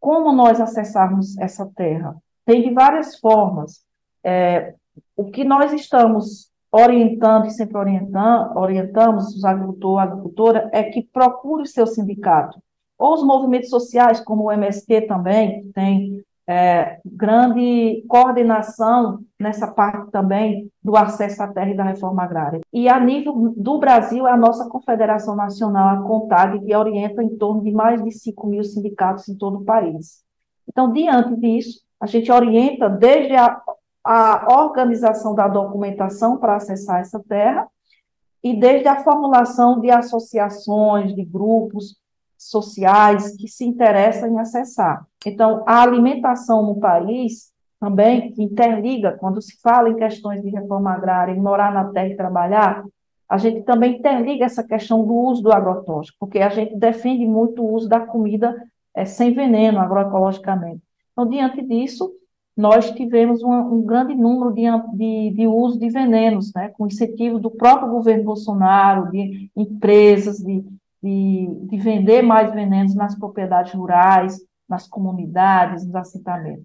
como 0.00 0.32
nós 0.32 0.60
acessarmos 0.60 1.36
essa 1.38 1.70
terra? 1.76 2.16
Tem 2.46 2.62
de 2.62 2.72
várias 2.72 3.18
formas. 3.18 3.84
É, 4.24 4.74
o 5.14 5.26
que 5.26 5.44
nós 5.44 5.72
estamos 5.72 6.47
orientando 6.70 7.46
e 7.46 7.50
sempre 7.50 7.78
orientando, 7.78 8.56
orientamos 8.56 9.34
os 9.34 9.44
agricultores, 9.44 10.10
agricultora, 10.10 10.70
é 10.72 10.82
que 10.82 11.02
procure 11.02 11.62
o 11.62 11.66
seu 11.66 11.86
sindicato 11.86 12.60
ou 12.98 13.14
os 13.14 13.22
movimentos 13.22 13.70
sociais, 13.70 14.20
como 14.20 14.44
o 14.44 14.52
MST 14.52 15.02
também, 15.02 15.62
que 15.62 15.72
tem 15.72 16.24
é, 16.48 16.98
grande 17.04 18.02
coordenação 18.08 19.20
nessa 19.38 19.68
parte 19.68 20.10
também 20.10 20.68
do 20.82 20.96
acesso 20.96 21.42
à 21.42 21.48
terra 21.48 21.70
e 21.70 21.76
da 21.76 21.84
reforma 21.84 22.24
agrária. 22.24 22.60
E 22.72 22.88
a 22.88 22.98
nível 22.98 23.54
do 23.56 23.78
Brasil, 23.78 24.26
a 24.26 24.36
nossa 24.36 24.68
Confederação 24.68 25.36
Nacional, 25.36 25.88
a 25.90 26.02
CONTAG, 26.02 26.64
que 26.64 26.74
orienta 26.74 27.22
em 27.22 27.36
torno 27.36 27.62
de 27.62 27.70
mais 27.70 28.02
de 28.02 28.10
5 28.10 28.46
mil 28.46 28.64
sindicatos 28.64 29.28
em 29.28 29.36
todo 29.36 29.58
o 29.58 29.64
país. 29.64 30.24
Então, 30.66 30.92
diante 30.92 31.36
disso, 31.36 31.82
a 32.00 32.06
gente 32.06 32.32
orienta 32.32 32.88
desde 32.88 33.34
a, 33.36 33.60
a 34.10 34.62
organização 34.62 35.34
da 35.34 35.46
documentação 35.46 36.38
para 36.38 36.56
acessar 36.56 37.00
essa 37.00 37.22
terra, 37.28 37.68
e 38.42 38.58
desde 38.58 38.88
a 38.88 39.02
formulação 39.02 39.80
de 39.80 39.90
associações, 39.90 41.14
de 41.14 41.24
grupos, 41.24 41.96
sociais 42.38 43.36
que 43.36 43.48
se 43.48 43.64
interessam 43.64 44.30
em 44.30 44.38
acessar. 44.38 45.04
Então, 45.26 45.64
a 45.66 45.82
alimentação 45.82 46.64
no 46.64 46.78
país 46.78 47.52
também 47.80 48.32
interliga, 48.38 49.12
quando 49.18 49.42
se 49.42 49.60
fala 49.60 49.90
em 49.90 49.96
questões 49.96 50.40
de 50.40 50.48
reforma 50.48 50.92
agrária, 50.92 51.32
em 51.32 51.40
morar 51.40 51.72
na 51.72 51.84
terra 51.92 52.08
e 52.08 52.16
trabalhar, 52.16 52.84
a 53.28 53.36
gente 53.36 53.62
também 53.62 53.98
interliga 53.98 54.46
essa 54.46 54.64
questão 54.64 55.04
do 55.04 55.14
uso 55.14 55.42
do 55.42 55.52
agrotóxico, 55.52 56.16
porque 56.18 56.38
a 56.38 56.48
gente 56.48 56.74
defende 56.76 57.26
muito 57.26 57.62
o 57.62 57.74
uso 57.74 57.88
da 57.88 58.00
comida 58.00 58.56
é, 58.94 59.04
sem 59.04 59.34
veneno, 59.34 59.80
agroecologicamente. 59.80 60.82
Então, 61.12 61.28
diante 61.28 61.60
disso, 61.60 62.10
nós 62.58 62.90
tivemos 62.90 63.40
um, 63.40 63.80
grande 63.82 64.16
número 64.16 64.52
de, 64.52 64.64
de, 64.96 65.30
de, 65.30 65.46
uso 65.46 65.78
de 65.78 65.88
venenos, 65.88 66.52
né, 66.52 66.70
com 66.76 66.88
incentivo 66.88 67.38
do 67.38 67.52
próprio 67.52 67.88
governo 67.88 68.24
Bolsonaro, 68.24 69.12
de 69.12 69.48
empresas, 69.56 70.38
de, 70.38 70.64
de, 71.00 71.48
de 71.70 71.76
vender 71.78 72.20
mais 72.20 72.52
venenos 72.52 72.96
nas 72.96 73.16
propriedades 73.16 73.72
rurais, 73.72 74.44
nas 74.68 74.88
comunidades, 74.88 75.86
nos 75.86 75.94
assentamentos. 75.94 76.64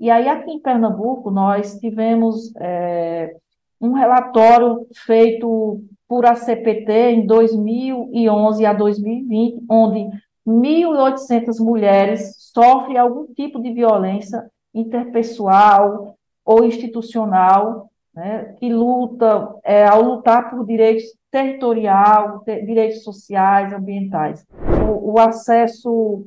E 0.00 0.10
aí, 0.10 0.28
aqui 0.28 0.50
em 0.50 0.60
Pernambuco, 0.60 1.30
nós 1.30 1.78
tivemos 1.78 2.52
é, 2.56 3.36
um 3.80 3.92
relatório 3.92 4.88
feito 4.92 5.80
por 6.08 6.26
a 6.26 6.34
CPT 6.34 6.92
em 7.12 7.26
2011 7.26 8.66
a 8.66 8.72
2020, 8.72 9.64
onde 9.70 10.08
1.800 10.44 11.60
mulheres 11.60 12.34
sofrem 12.38 12.98
algum 12.98 13.26
tipo 13.34 13.62
de 13.62 13.72
violência 13.72 14.44
interpessoal 14.80 16.14
ou 16.44 16.64
institucional, 16.64 17.90
né, 18.14 18.54
que 18.58 18.72
luta, 18.72 19.54
é, 19.62 19.86
ao 19.86 20.02
lutar 20.02 20.50
por 20.50 20.64
direitos 20.64 21.04
territorial, 21.30 22.42
direitos 22.44 23.02
sociais, 23.02 23.72
ambientais. 23.72 24.44
O, 24.88 25.12
o 25.12 25.18
acesso 25.18 26.24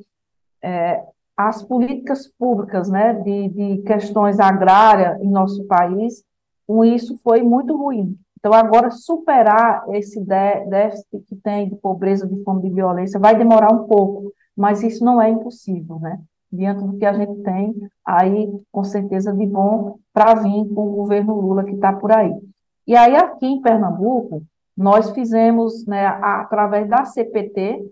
é, 0.64 1.04
às 1.36 1.64
políticas 1.64 2.28
públicas 2.28 2.90
né, 2.90 3.14
de, 3.14 3.50
de 3.50 3.82
questões 3.84 4.40
agrárias 4.40 5.20
em 5.22 5.30
nosso 5.30 5.66
país, 5.66 6.24
com 6.68 6.86
isso 6.86 7.20
foi 7.24 7.42
muito 7.42 7.76
ruim. 7.76 8.18
Então, 8.40 8.54
agora, 8.54 8.90
superar 8.90 9.86
esse 9.90 10.20
déficit 10.20 11.20
que 11.28 11.36
tem 11.36 11.70
de 11.70 11.76
pobreza, 11.76 12.28
de 12.28 12.44
fome, 12.44 12.64
de 12.64 12.74
violência, 12.74 13.20
vai 13.20 13.38
demorar 13.38 13.72
um 13.72 13.86
pouco, 13.86 14.34
mas 14.58 14.82
isso 14.82 15.06
não 15.06 15.22
é 15.22 15.30
impossível, 15.30 16.00
né? 16.00 16.20
Diante 16.52 16.84
do 16.84 16.98
que 16.98 17.06
a 17.06 17.14
gente 17.14 17.42
tem 17.44 17.74
aí, 18.06 18.52
com 18.72 18.84
certeza, 18.84 19.34
de 19.34 19.46
bom 19.46 20.00
para 20.14 20.34
vir 20.36 20.68
com 20.74 20.88
o 20.88 20.96
governo 20.96 21.40
Lula 21.40 21.64
que 21.64 21.72
está 21.72 21.94
por 21.94 22.12
aí. 22.12 22.34
E 22.86 22.96
aí, 22.96 23.16
aqui 23.16 23.46
em 23.46 23.62
Pernambuco, 23.62 24.44
nós 24.76 25.12
fizemos, 25.12 25.86
né, 25.86 26.06
através 26.06 26.90
da 26.90 27.06
CPT, 27.06 27.86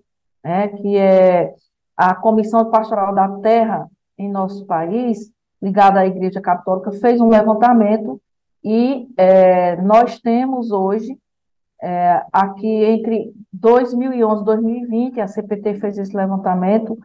né, 0.43 0.67
que 0.69 0.97
é 0.97 1.53
a 1.95 2.15
Comissão 2.15 2.69
Pastoral 2.69 3.13
da 3.13 3.29
Terra 3.39 3.87
em 4.17 4.29
nosso 4.29 4.65
país, 4.65 5.31
ligada 5.61 5.99
à 5.99 6.07
Igreja 6.07 6.41
Católica, 6.41 6.91
fez 6.93 7.19
um 7.19 7.29
levantamento 7.29 8.19
e 8.63 9.07
é, 9.17 9.75
nós 9.81 10.19
temos 10.19 10.71
hoje, 10.71 11.17
é, 11.81 12.23
aqui 12.31 12.67
entre 12.67 13.33
2011 13.53 14.41
e 14.41 14.45
2020, 14.45 15.21
a 15.21 15.27
CPT 15.27 15.75
fez 15.75 15.97
esse 15.97 16.15
levantamento, 16.15 16.97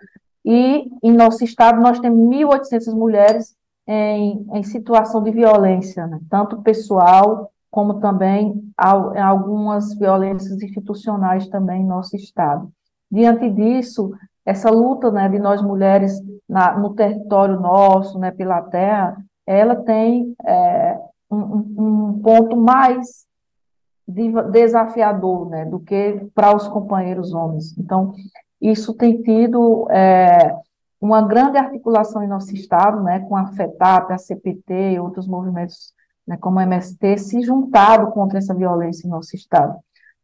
e 0.45 0.89
em 1.03 1.13
nosso 1.13 1.45
estado 1.45 1.81
nós 1.81 1.99
temos 2.01 2.19
1.800 2.19 2.95
mulheres 2.95 3.55
em, 3.87 4.47
em 4.53 4.63
situação 4.63 5.23
de 5.23 5.31
violência, 5.31 6.07
né? 6.07 6.21
tanto 6.29 6.63
pessoal 6.63 7.51
como 7.71 7.95
também 7.95 8.63
algumas 8.77 9.95
violências 9.95 10.63
institucionais 10.63 11.49
também 11.49 11.83
em 11.83 11.87
nosso 11.87 12.15
estado. 12.15 12.71
Diante 13.11 13.51
disso, 13.51 14.13
essa 14.47 14.71
luta 14.71 15.11
né, 15.11 15.29
de 15.29 15.41
nós 15.41 15.61
mulheres 15.61 16.21
na, 16.49 16.79
no 16.79 16.95
território 16.95 17.59
nosso, 17.59 18.19
né, 18.19 18.31
pela 18.31 18.63
terra, 18.63 19.17
ela 19.47 19.75
tem 19.75 20.35
é, 20.47 20.99
um, 21.31 21.37
um, 21.37 22.21
ponto 22.23 22.57
mais 22.57 23.27
desafiador 24.07 25.49
né, 25.49 25.65
do 25.65 25.81
que 25.81 26.29
para 26.35 26.55
os 26.55 26.69
companheiros 26.69 27.33
homens. 27.33 27.77
Então, 27.77 28.13
isso 28.61 28.95
tem 28.95 29.21
tido 29.23 29.87
é, 29.91 30.55
uma 31.01 31.23
grande 31.23 31.59
articulação 31.59 32.23
em 32.23 32.29
nosso 32.29 32.55
Estado, 32.55 33.03
né, 33.03 33.21
com 33.21 33.37
a 33.37 33.47
FETAP, 33.49 34.13
a 34.13 34.19
CPT 34.19 34.93
e 34.93 35.01
outros 35.01 35.27
movimentos 35.27 35.93
né, 36.27 36.37
como 36.39 36.59
a 36.59 36.63
MST, 36.63 37.19
se 37.19 37.43
juntado 37.43 38.11
contra 38.13 38.39
essa 38.39 38.55
violência 38.55 39.07
em 39.07 39.11
nosso 39.11 39.37
Estado. 39.37 39.77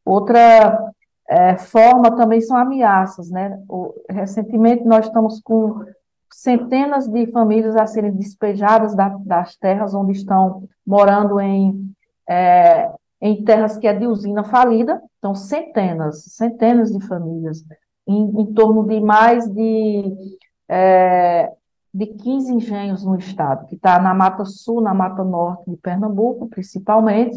Outra 0.04 0.92
é, 1.28 1.56
forma 1.56 2.16
também 2.16 2.40
são 2.40 2.56
ameaças. 2.56 3.30
Né? 3.30 3.62
O, 3.68 3.94
recentemente, 4.08 4.84
nós 4.84 5.06
estamos 5.06 5.40
com 5.40 5.84
centenas 6.32 7.06
de 7.08 7.26
famílias 7.26 7.76
a 7.76 7.86
serem 7.86 8.12
despejadas 8.12 8.94
da, 8.94 9.08
das 9.24 9.56
terras 9.56 9.94
onde 9.94 10.12
estão 10.12 10.68
morando 10.86 11.40
em, 11.40 11.92
é, 12.28 12.90
em 13.20 13.44
terras 13.44 13.76
que 13.76 13.86
é 13.86 13.92
de 13.92 14.06
usina 14.06 14.44
falida, 14.44 15.02
então 15.18 15.34
centenas, 15.34 16.24
centenas 16.24 16.90
de 16.90 17.06
famílias, 17.06 17.64
em, 18.06 18.40
em 18.40 18.52
torno 18.52 18.86
de 18.86 19.00
mais 19.00 19.48
de, 19.48 20.38
é, 20.68 21.52
de 21.92 22.06
15 22.06 22.52
engenhos 22.54 23.04
no 23.04 23.16
estado, 23.16 23.66
que 23.66 23.74
está 23.74 23.98
na 23.98 24.14
Mata 24.14 24.44
Sul, 24.44 24.80
na 24.80 24.94
Mata 24.94 25.24
Norte 25.24 25.70
de 25.70 25.76
Pernambuco, 25.76 26.48
principalmente, 26.48 27.36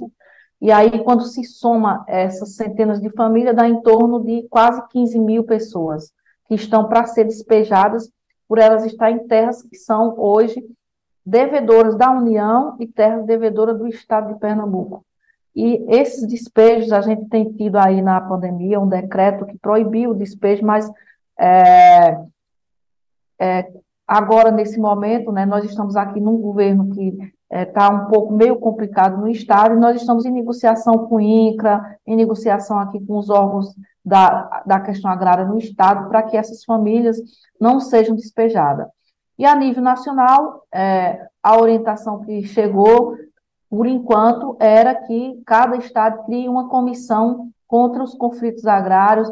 e 0.63 0.71
aí, 0.71 1.03
quando 1.03 1.25
se 1.25 1.43
soma 1.43 2.05
essas 2.07 2.55
centenas 2.55 3.01
de 3.01 3.09
famílias, 3.09 3.53
dá 3.53 3.67
em 3.67 3.81
torno 3.81 4.23
de 4.23 4.47
quase 4.49 4.81
15 4.91 5.19
mil 5.19 5.43
pessoas 5.43 6.13
que 6.47 6.55
estão 6.55 6.87
para 6.87 7.05
ser 7.05 7.25
despejadas 7.25 8.09
por 8.47 8.59
elas 8.59 8.85
estar 8.85 9.11
em 9.11 9.27
terras 9.27 9.61
que 9.61 9.75
são 9.75 10.17
hoje 10.17 10.65
devedoras 11.25 11.97
da 11.97 12.09
União 12.11 12.77
e 12.79 12.87
terras 12.87 13.25
devedoras 13.25 13.77
do 13.77 13.89
Estado 13.89 14.33
de 14.33 14.39
Pernambuco. 14.39 15.05
E 15.55 15.85
esses 15.87 16.27
despejos, 16.27 16.91
a 16.91 17.01
gente 17.01 17.29
tem 17.29 17.51
tido 17.53 17.77
aí 17.77 18.01
na 18.01 18.19
pandemia 18.19 18.79
um 18.79 18.87
decreto 18.87 19.45
que 19.45 19.57
proibiu 19.57 20.11
o 20.11 20.15
despejo, 20.15 20.65
mas 20.65 20.89
é, 21.39 22.17
é, 23.39 23.71
agora, 24.07 24.51
nesse 24.51 24.79
momento, 24.79 25.31
né, 25.31 25.45
nós 25.45 25.63
estamos 25.65 25.95
aqui 25.95 26.19
num 26.19 26.37
governo 26.37 26.89
que 26.89 27.33
está 27.51 27.85
é, 27.85 27.89
um 27.89 28.05
pouco 28.05 28.33
meio 28.33 28.55
complicado 28.57 29.17
no 29.17 29.27
Estado, 29.27 29.75
e 29.75 29.79
nós 29.79 29.99
estamos 29.99 30.25
em 30.25 30.31
negociação 30.31 31.07
com 31.07 31.15
o 31.15 31.21
INCRA, 31.21 31.97
em 32.07 32.15
negociação 32.15 32.79
aqui 32.79 32.99
com 33.05 33.17
os 33.17 33.29
órgãos 33.29 33.75
da, 34.03 34.63
da 34.65 34.79
questão 34.79 35.11
agrária 35.11 35.45
no 35.45 35.57
Estado, 35.57 36.09
para 36.09 36.23
que 36.23 36.35
essas 36.35 36.63
famílias 36.63 37.17
não 37.59 37.79
sejam 37.79 38.15
despejadas. 38.15 38.87
E 39.37 39.45
a 39.45 39.55
nível 39.55 39.83
nacional, 39.83 40.63
é, 40.73 41.27
a 41.41 41.57
orientação 41.59 42.21
que 42.21 42.43
chegou, 42.43 43.15
por 43.73 43.87
enquanto, 43.87 44.55
era 44.59 44.93
que 44.93 45.41
cada 45.47 45.75
Estado 45.77 46.25
crie 46.25 46.47
uma 46.47 46.69
comissão 46.69 47.49
contra 47.67 48.03
os 48.03 48.13
conflitos 48.13 48.67
agrários 48.67 49.27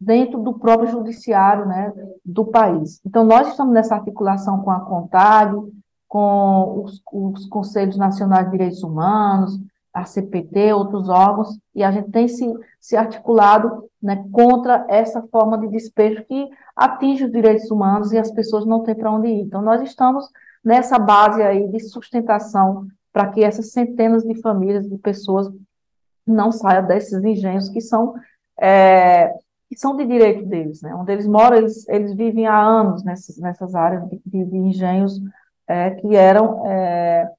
dentro 0.00 0.40
do 0.40 0.58
próprio 0.58 0.90
judiciário 0.90 1.64
né, 1.64 1.92
do 2.24 2.44
país. 2.44 3.00
Então, 3.06 3.24
nós 3.24 3.46
estamos 3.46 3.72
nessa 3.72 3.94
articulação 3.94 4.62
com 4.62 4.72
a 4.72 4.80
CONTAG, 4.80 5.54
com 6.08 6.82
os, 6.82 7.00
os 7.12 7.46
Conselhos 7.46 7.96
Nacionais 7.96 8.46
de 8.46 8.50
Direitos 8.50 8.82
Humanos, 8.82 9.60
a 9.92 10.04
CPT, 10.04 10.72
outros 10.72 11.08
órgãos, 11.08 11.56
e 11.72 11.84
a 11.84 11.92
gente 11.92 12.10
tem 12.10 12.26
se, 12.26 12.52
se 12.80 12.96
articulado 12.96 13.88
né, 14.02 14.24
contra 14.32 14.84
essa 14.88 15.22
forma 15.30 15.56
de 15.56 15.68
despejo 15.68 16.24
que 16.24 16.48
atinge 16.74 17.26
os 17.26 17.30
direitos 17.30 17.70
humanos 17.70 18.10
e 18.10 18.18
as 18.18 18.32
pessoas 18.32 18.66
não 18.66 18.82
têm 18.82 18.96
para 18.96 19.12
onde 19.12 19.28
ir. 19.28 19.42
Então, 19.42 19.62
nós 19.62 19.80
estamos 19.82 20.28
nessa 20.64 20.98
base 20.98 21.40
aí 21.40 21.68
de 21.68 21.78
sustentação 21.78 22.88
para 23.14 23.28
que 23.28 23.44
essas 23.44 23.70
centenas 23.70 24.24
de 24.24 24.34
famílias, 24.42 24.90
de 24.90 24.98
pessoas, 24.98 25.48
não 26.26 26.50
saiam 26.50 26.84
desses 26.84 27.22
engenhos 27.22 27.68
que 27.68 27.80
são, 27.80 28.14
é, 28.60 29.32
que 29.68 29.78
são 29.78 29.96
de 29.96 30.04
direito 30.04 30.44
deles, 30.46 30.82
né? 30.82 30.92
Onde 30.96 31.12
eles 31.12 31.26
moram, 31.26 31.58
eles, 31.58 31.88
eles 31.88 32.12
vivem 32.12 32.48
há 32.48 32.60
anos 32.60 33.04
nessas, 33.04 33.38
nessas 33.38 33.74
áreas 33.76 34.04
de, 34.08 34.20
de, 34.26 34.44
de 34.44 34.56
engenhos 34.56 35.20
é, 35.68 35.92
que 35.92 36.16
eram 36.16 36.66
é, 36.66 37.30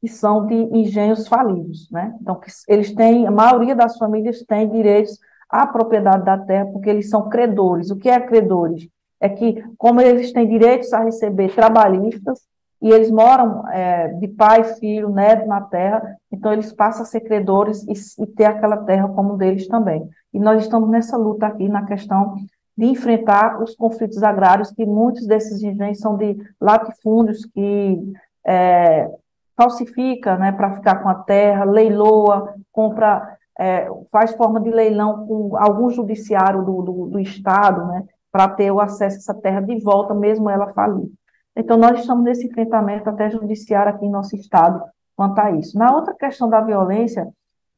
que 0.00 0.08
são 0.08 0.46
de 0.46 0.54
engenhos 0.54 1.28
falidos, 1.28 1.90
né? 1.90 2.16
Então, 2.22 2.40
eles 2.66 2.94
têm, 2.94 3.26
a 3.26 3.30
maioria 3.30 3.76
das 3.76 3.98
famílias 3.98 4.42
tem 4.44 4.70
direitos 4.70 5.18
à 5.50 5.66
propriedade 5.66 6.24
da 6.24 6.38
terra, 6.38 6.64
porque 6.72 6.88
eles 6.88 7.10
são 7.10 7.28
credores. 7.28 7.90
O 7.90 7.96
que 7.96 8.08
é 8.08 8.18
credores? 8.18 8.88
É 9.20 9.28
que, 9.28 9.62
como 9.76 10.00
eles 10.00 10.32
têm 10.32 10.48
direitos 10.48 10.94
a 10.94 11.04
receber 11.04 11.54
trabalhistas, 11.54 12.40
e 12.82 12.90
eles 12.90 13.10
moram 13.10 13.68
é, 13.68 14.08
de 14.08 14.26
pai, 14.28 14.64
filho, 14.64 15.10
neto 15.10 15.46
na 15.46 15.60
terra, 15.60 16.16
então 16.32 16.52
eles 16.52 16.72
passam 16.72 17.02
a 17.02 17.04
ser 17.04 17.20
credores 17.20 17.82
e, 17.86 18.22
e 18.22 18.26
ter 18.26 18.46
aquela 18.46 18.78
terra 18.78 19.08
como 19.08 19.36
deles 19.36 19.68
também. 19.68 20.08
E 20.32 20.38
nós 20.38 20.62
estamos 20.62 20.88
nessa 20.88 21.16
luta 21.16 21.46
aqui 21.46 21.68
na 21.68 21.84
questão 21.84 22.36
de 22.76 22.86
enfrentar 22.86 23.62
os 23.62 23.74
conflitos 23.74 24.22
agrários, 24.22 24.70
que 24.70 24.86
muitos 24.86 25.26
desses 25.26 25.62
engenhos 25.62 25.98
são 25.98 26.16
de 26.16 26.38
latifúndios 26.58 27.44
que 27.44 27.98
é, 28.46 29.10
falsifica 29.54 30.38
né, 30.38 30.52
para 30.52 30.72
ficar 30.72 31.02
com 31.02 31.08
a 31.10 31.16
terra, 31.16 31.64
leiloa, 31.64 32.54
compra, 32.72 33.36
é, 33.58 33.86
faz 34.10 34.32
forma 34.34 34.58
de 34.58 34.70
leilão 34.70 35.26
com 35.26 35.56
algum 35.58 35.90
judiciário 35.90 36.64
do, 36.64 36.80
do, 36.80 37.06
do 37.08 37.20
Estado, 37.20 37.86
né, 37.88 38.04
para 38.32 38.48
ter 38.48 38.70
o 38.70 38.80
acesso 38.80 39.16
a 39.16 39.18
essa 39.18 39.34
terra 39.34 39.60
de 39.60 39.78
volta, 39.80 40.14
mesmo 40.14 40.48
ela 40.48 40.72
falir. 40.72 41.10
Então, 41.56 41.76
nós 41.76 42.00
estamos 42.00 42.24
nesse 42.24 42.46
enfrentamento 42.46 43.08
até 43.08 43.30
judiciário 43.30 43.92
aqui 43.92 44.06
em 44.06 44.10
nosso 44.10 44.34
Estado 44.36 44.82
quanto 45.16 45.38
a 45.38 45.50
isso. 45.50 45.78
Na 45.78 45.94
outra 45.94 46.14
questão 46.14 46.48
da 46.48 46.60
violência, 46.60 47.28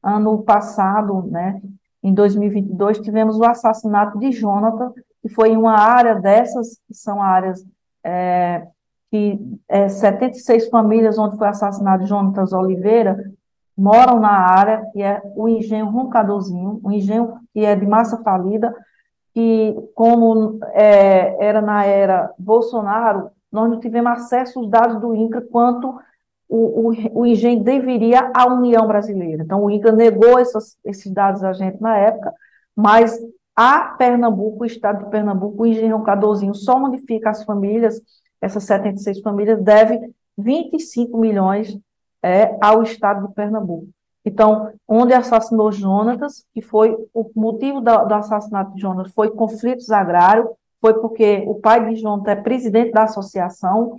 ano 0.03 0.43
passado, 0.43 1.23
né, 1.31 1.61
em 2.03 2.15
2022, 2.15 3.01
tivemos 3.01 3.39
o 3.39 3.45
assassinato 3.45 4.19
de 4.19 4.31
Jonathan, 4.33 4.93
que 5.21 5.29
foi 5.29 5.51
em 5.51 5.57
uma 5.57 5.79
área 5.79 6.15
dessas, 6.15 6.79
que 6.87 6.95
são 6.95 7.23
áreas 7.23 7.65
é, 8.05 8.67
que 9.11 9.39
é, 9.69 9.89
76 9.89 10.69
famílias 10.69 11.19
onde 11.19 11.37
foi 11.37 11.49
assassinado 11.49 12.07
Jonatas 12.07 12.53
Oliveira 12.53 13.17
moram 13.77 14.21
na 14.21 14.31
área, 14.31 14.87
que 14.93 15.03
é 15.03 15.21
o 15.37 15.49
engenho 15.49 15.91
Roncadorzinho, 15.91 16.81
um 16.85 16.91
engenho 16.91 17.35
que 17.53 17.65
é 17.65 17.75
de 17.75 17.87
massa 17.87 18.23
falida, 18.23 18.75
que 19.35 19.75
como 19.95 20.59
é, 20.73 21.45
era 21.45 21.61
na 21.63 21.85
era 21.85 22.31
Bolsonaro, 22.39 23.31
nós 23.53 23.71
não 23.71 23.79
tivemos 23.79 24.12
acesso 24.12 24.59
aos 24.59 24.71
dados 24.71 25.01
do 25.01 25.15
INCRA 25.15 25.43
quanto 25.43 25.95
o, 26.49 26.91
o, 26.91 27.23
o 27.23 27.62
deveria 27.62 28.31
à 28.35 28.47
União 28.47 28.87
Brasileira. 28.87 29.43
Então, 29.43 29.62
o 29.62 29.71
INCRA 29.71 29.93
negou 29.93 30.38
essas, 30.38 30.77
esses 30.85 31.12
dados 31.12 31.45
a 31.45 31.53
gente 31.53 31.81
na 31.81 31.97
época, 31.97 32.33
mas 32.75 33.19
a 33.55 33.95
Pernambuco, 33.99 34.62
o 34.62 34.67
estado 34.67 35.05
de 35.05 35.11
Pernambuco, 35.11 35.62
o 35.62 35.67
engenho 35.67 35.97
Roncadorzinho 35.99 36.55
só 36.55 36.77
onde 36.77 36.99
fica 36.99 37.31
as 37.31 37.45
famílias 37.45 38.01
essas 38.43 38.65
76 38.65 39.21
famílias, 39.21 39.62
deve 39.62 40.12
25 40.37 41.17
milhões 41.17 41.79
é, 42.21 42.59
ao 42.61 42.83
estado 42.83 43.29
de 43.29 43.35
Pernambuco. 43.35 43.88
Então, 44.25 44.73
onde 44.87 45.12
assassinou 45.12 45.71
Jonatas, 45.71 46.45
que 46.53 46.61
foi 46.61 46.97
o 47.15 47.31
motivo 47.37 47.81
do, 47.81 48.05
do 48.05 48.15
assassinato 48.15 48.75
de 48.75 48.81
Jonatas 48.81 49.12
foi 49.12 49.31
conflitos 49.31 49.91
agrários, 49.91 50.49
foi 50.83 50.95
porque 50.95 51.45
o 51.47 51.55
pai 51.55 51.88
de 51.88 52.01
Jonatas 52.01 52.37
é 52.37 52.42
presidente 52.42 52.90
da 52.90 53.05
associação, 53.05 53.97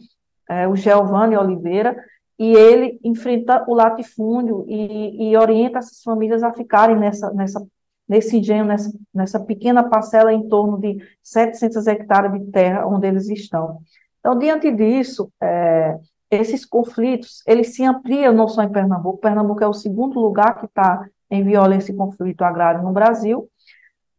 é, 0.49 0.67
o 0.67 0.75
Giovanni 0.75 1.37
Oliveira, 1.37 1.95
e 2.37 2.53
ele 2.53 2.99
enfrenta 3.01 3.63
o 3.69 3.73
latifúndio 3.73 4.65
e, 4.67 5.29
e, 5.29 5.37
orienta 5.37 5.79
essas 5.79 6.03
famílias 6.03 6.43
a 6.43 6.51
ficarem 6.51 6.97
nessa, 6.97 7.31
nessa, 7.31 7.65
nesse 8.05 8.37
engenho, 8.37 8.65
nessa, 8.65 8.91
nessa 9.13 9.39
pequena 9.39 9.87
parcela 9.87 10.33
em 10.33 10.45
torno 10.49 10.77
de 10.77 10.97
700 11.21 11.87
hectares 11.87 12.33
de 12.33 12.51
terra 12.51 12.85
onde 12.85 13.07
eles 13.07 13.29
estão. 13.29 13.79
Então, 14.19 14.37
diante 14.37 14.69
disso, 14.69 15.31
é, 15.41 15.97
esses 16.29 16.65
conflitos, 16.65 17.41
eles 17.47 17.73
se 17.73 17.85
ampliam 17.85 18.33
não 18.33 18.49
só 18.49 18.61
em 18.61 18.71
Pernambuco, 18.71 19.19
Pernambuco 19.19 19.63
é 19.63 19.67
o 19.67 19.73
segundo 19.73 20.19
lugar 20.19 20.59
que 20.59 20.65
está 20.65 21.07
em 21.31 21.43
violência 21.45 21.93
e 21.93 21.95
conflito 21.95 22.41
agrário 22.41 22.83
no 22.83 22.91
Brasil, 22.91 23.47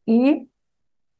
e 0.06 0.46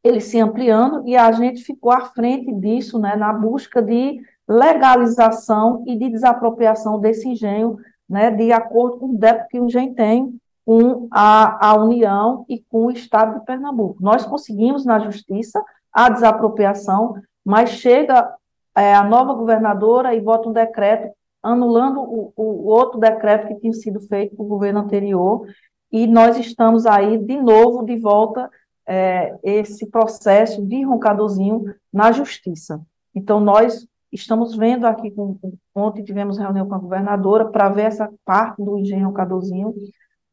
ele 0.04 0.20
se 0.20 0.38
ampliando, 0.38 1.02
e 1.08 1.16
a 1.16 1.32
gente 1.32 1.64
ficou 1.64 1.90
à 1.90 2.02
frente 2.02 2.52
disso, 2.52 2.98
né, 2.98 3.16
na 3.16 3.32
busca 3.32 3.80
de 3.80 4.20
legalização 4.46 5.82
e 5.86 5.96
de 5.96 6.10
desapropriação 6.10 7.00
desse 7.00 7.26
engenho, 7.26 7.78
né, 8.06 8.30
de 8.30 8.52
acordo 8.52 8.98
com 8.98 9.06
o 9.06 9.16
débito 9.16 9.48
que 9.48 9.58
o 9.58 9.64
engenho 9.64 9.94
tem 9.94 10.38
com 10.66 11.08
a, 11.10 11.70
a 11.70 11.74
União 11.82 12.44
e 12.48 12.62
com 12.70 12.86
o 12.86 12.90
Estado 12.90 13.38
de 13.40 13.46
Pernambuco. 13.46 13.96
Nós 14.02 14.24
conseguimos 14.26 14.84
na 14.84 14.98
Justiça 14.98 15.62
a 15.90 16.10
desapropriação, 16.10 17.14
mas 17.42 17.70
chega 17.70 18.30
é, 18.76 18.94
a 18.94 19.04
nova 19.04 19.32
governadora 19.32 20.14
e 20.14 20.20
vota 20.20 20.48
um 20.48 20.52
decreto 20.52 21.10
anulando 21.42 22.00
o, 22.00 22.32
o, 22.36 22.66
outro 22.66 22.98
decreto 22.98 23.48
que 23.48 23.56
tinha 23.56 23.72
sido 23.72 24.00
feito 24.00 24.36
pelo 24.36 24.48
governo 24.48 24.80
anterior, 24.80 25.46
e 25.92 26.06
nós 26.06 26.38
estamos 26.38 26.86
aí 26.86 27.18
de 27.18 27.40
novo 27.40 27.84
de 27.84 27.98
volta 27.98 28.50
é, 28.86 29.34
esse 29.42 29.86
processo 29.86 30.64
de 30.64 30.82
roncadorzinho 30.84 31.64
na 31.92 32.12
justiça. 32.12 32.80
Então, 33.14 33.40
nós 33.40 33.86
estamos 34.12 34.56
vendo 34.56 34.86
aqui, 34.86 35.10
com, 35.10 35.38
ontem 35.74 36.04
tivemos 36.04 36.38
reunião 36.38 36.68
com 36.68 36.74
a 36.74 36.78
governadora 36.78 37.46
para 37.46 37.68
ver 37.68 37.84
essa 37.84 38.12
parte 38.24 38.62
do 38.62 38.78
engenho 38.78 39.06
roncadorzinho, 39.06 39.74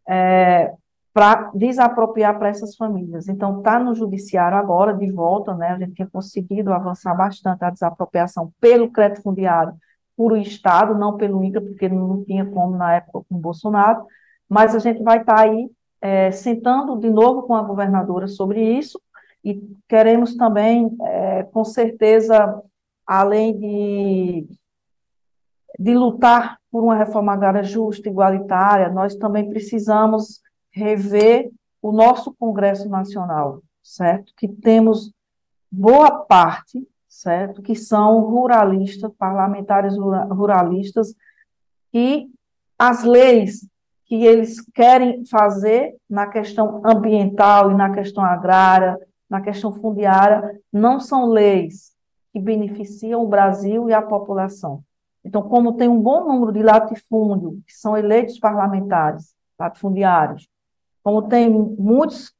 é, 0.07 0.73
para 1.13 1.51
desapropriar 1.53 2.37
para 2.39 2.49
essas 2.49 2.75
famílias. 2.75 3.27
Então, 3.27 3.57
está 3.57 3.79
no 3.79 3.93
judiciário 3.93 4.57
agora, 4.57 4.93
de 4.93 5.11
volta, 5.11 5.53
né? 5.53 5.69
A 5.69 5.77
gente 5.77 5.93
tinha 5.93 6.09
conseguido 6.09 6.71
avançar 6.71 7.13
bastante 7.15 7.63
a 7.65 7.69
desapropriação 7.69 8.53
pelo 8.61 8.89
crédito 8.89 9.21
fundiário 9.21 9.73
por 10.15 10.31
o 10.33 10.37
Estado, 10.37 10.97
não 10.97 11.17
pelo 11.17 11.43
INCA, 11.43 11.59
porque 11.59 11.89
não 11.89 12.23
tinha 12.23 12.45
como 12.45 12.77
na 12.77 12.95
época 12.95 13.25
com 13.27 13.35
o 13.35 13.39
Bolsonaro, 13.39 14.05
mas 14.47 14.75
a 14.75 14.79
gente 14.79 15.01
vai 15.03 15.19
estar 15.19 15.35
tá 15.35 15.41
aí 15.41 15.69
é, 16.01 16.31
sentando 16.31 16.97
de 16.97 17.09
novo 17.09 17.43
com 17.43 17.55
a 17.55 17.61
governadora 17.61 18.27
sobre 18.27 18.61
isso 18.77 18.99
e 19.43 19.61
queremos 19.87 20.35
também, 20.35 20.95
é, 21.01 21.43
com 21.43 21.63
certeza, 21.63 22.61
além 23.05 23.57
de, 23.57 24.47
de 25.79 25.95
lutar 25.95 26.59
por 26.71 26.83
uma 26.83 26.95
reforma 26.95 27.33
agrária 27.33 27.63
justa, 27.63 28.09
igualitária, 28.09 28.89
nós 28.89 29.15
também 29.15 29.49
precisamos 29.49 30.41
rever 30.71 31.51
o 31.81 31.91
nosso 31.91 32.33
Congresso 32.33 32.87
Nacional, 32.87 33.61
certo? 33.81 34.31
Que 34.37 34.47
temos 34.47 35.11
boa 35.71 36.11
parte, 36.11 36.87
certo? 37.09 37.61
Que 37.61 37.75
são 37.75 38.21
ruralistas, 38.21 39.11
parlamentares 39.17 39.97
ruralistas, 39.97 41.15
e 41.93 42.29
as 42.77 43.03
leis 43.03 43.67
que 44.11 44.25
eles 44.25 44.59
querem 44.73 45.25
fazer 45.25 45.95
na 46.09 46.27
questão 46.27 46.81
ambiental 46.83 47.71
e 47.71 47.75
na 47.75 47.93
questão 47.93 48.25
agrária, 48.25 48.99
na 49.29 49.39
questão 49.39 49.71
fundiária, 49.71 50.59
não 50.69 50.99
são 50.99 51.27
leis 51.27 51.93
que 52.33 52.39
beneficiam 52.41 53.23
o 53.23 53.27
Brasil 53.29 53.89
e 53.89 53.93
a 53.93 54.01
população. 54.01 54.83
Então, 55.23 55.41
como 55.41 55.77
tem 55.77 55.87
um 55.87 56.01
bom 56.01 56.27
número 56.27 56.51
de 56.51 56.61
latifúndio, 56.61 57.61
que 57.65 57.71
são 57.71 57.95
eleitos 57.97 58.37
parlamentares, 58.37 59.33
latifundiários, 59.57 60.45
como 61.01 61.29
tem 61.29 61.49
muitos 61.49 62.33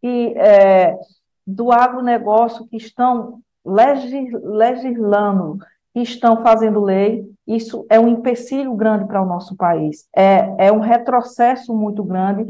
que, 0.00 0.32
é, 0.36 0.96
do 1.44 1.72
agronegócio 1.72 2.68
que 2.68 2.76
estão 2.76 3.40
legislando, 3.64 5.58
que 5.92 6.02
estão 6.02 6.40
fazendo 6.40 6.84
lei, 6.84 7.28
isso 7.46 7.86
é 7.88 7.98
um 7.98 8.08
empecilho 8.08 8.74
grande 8.74 9.06
para 9.06 9.22
o 9.22 9.26
nosso 9.26 9.56
país, 9.56 10.08
é, 10.14 10.66
é 10.66 10.72
um 10.72 10.80
retrocesso 10.80 11.74
muito 11.74 12.02
grande 12.02 12.46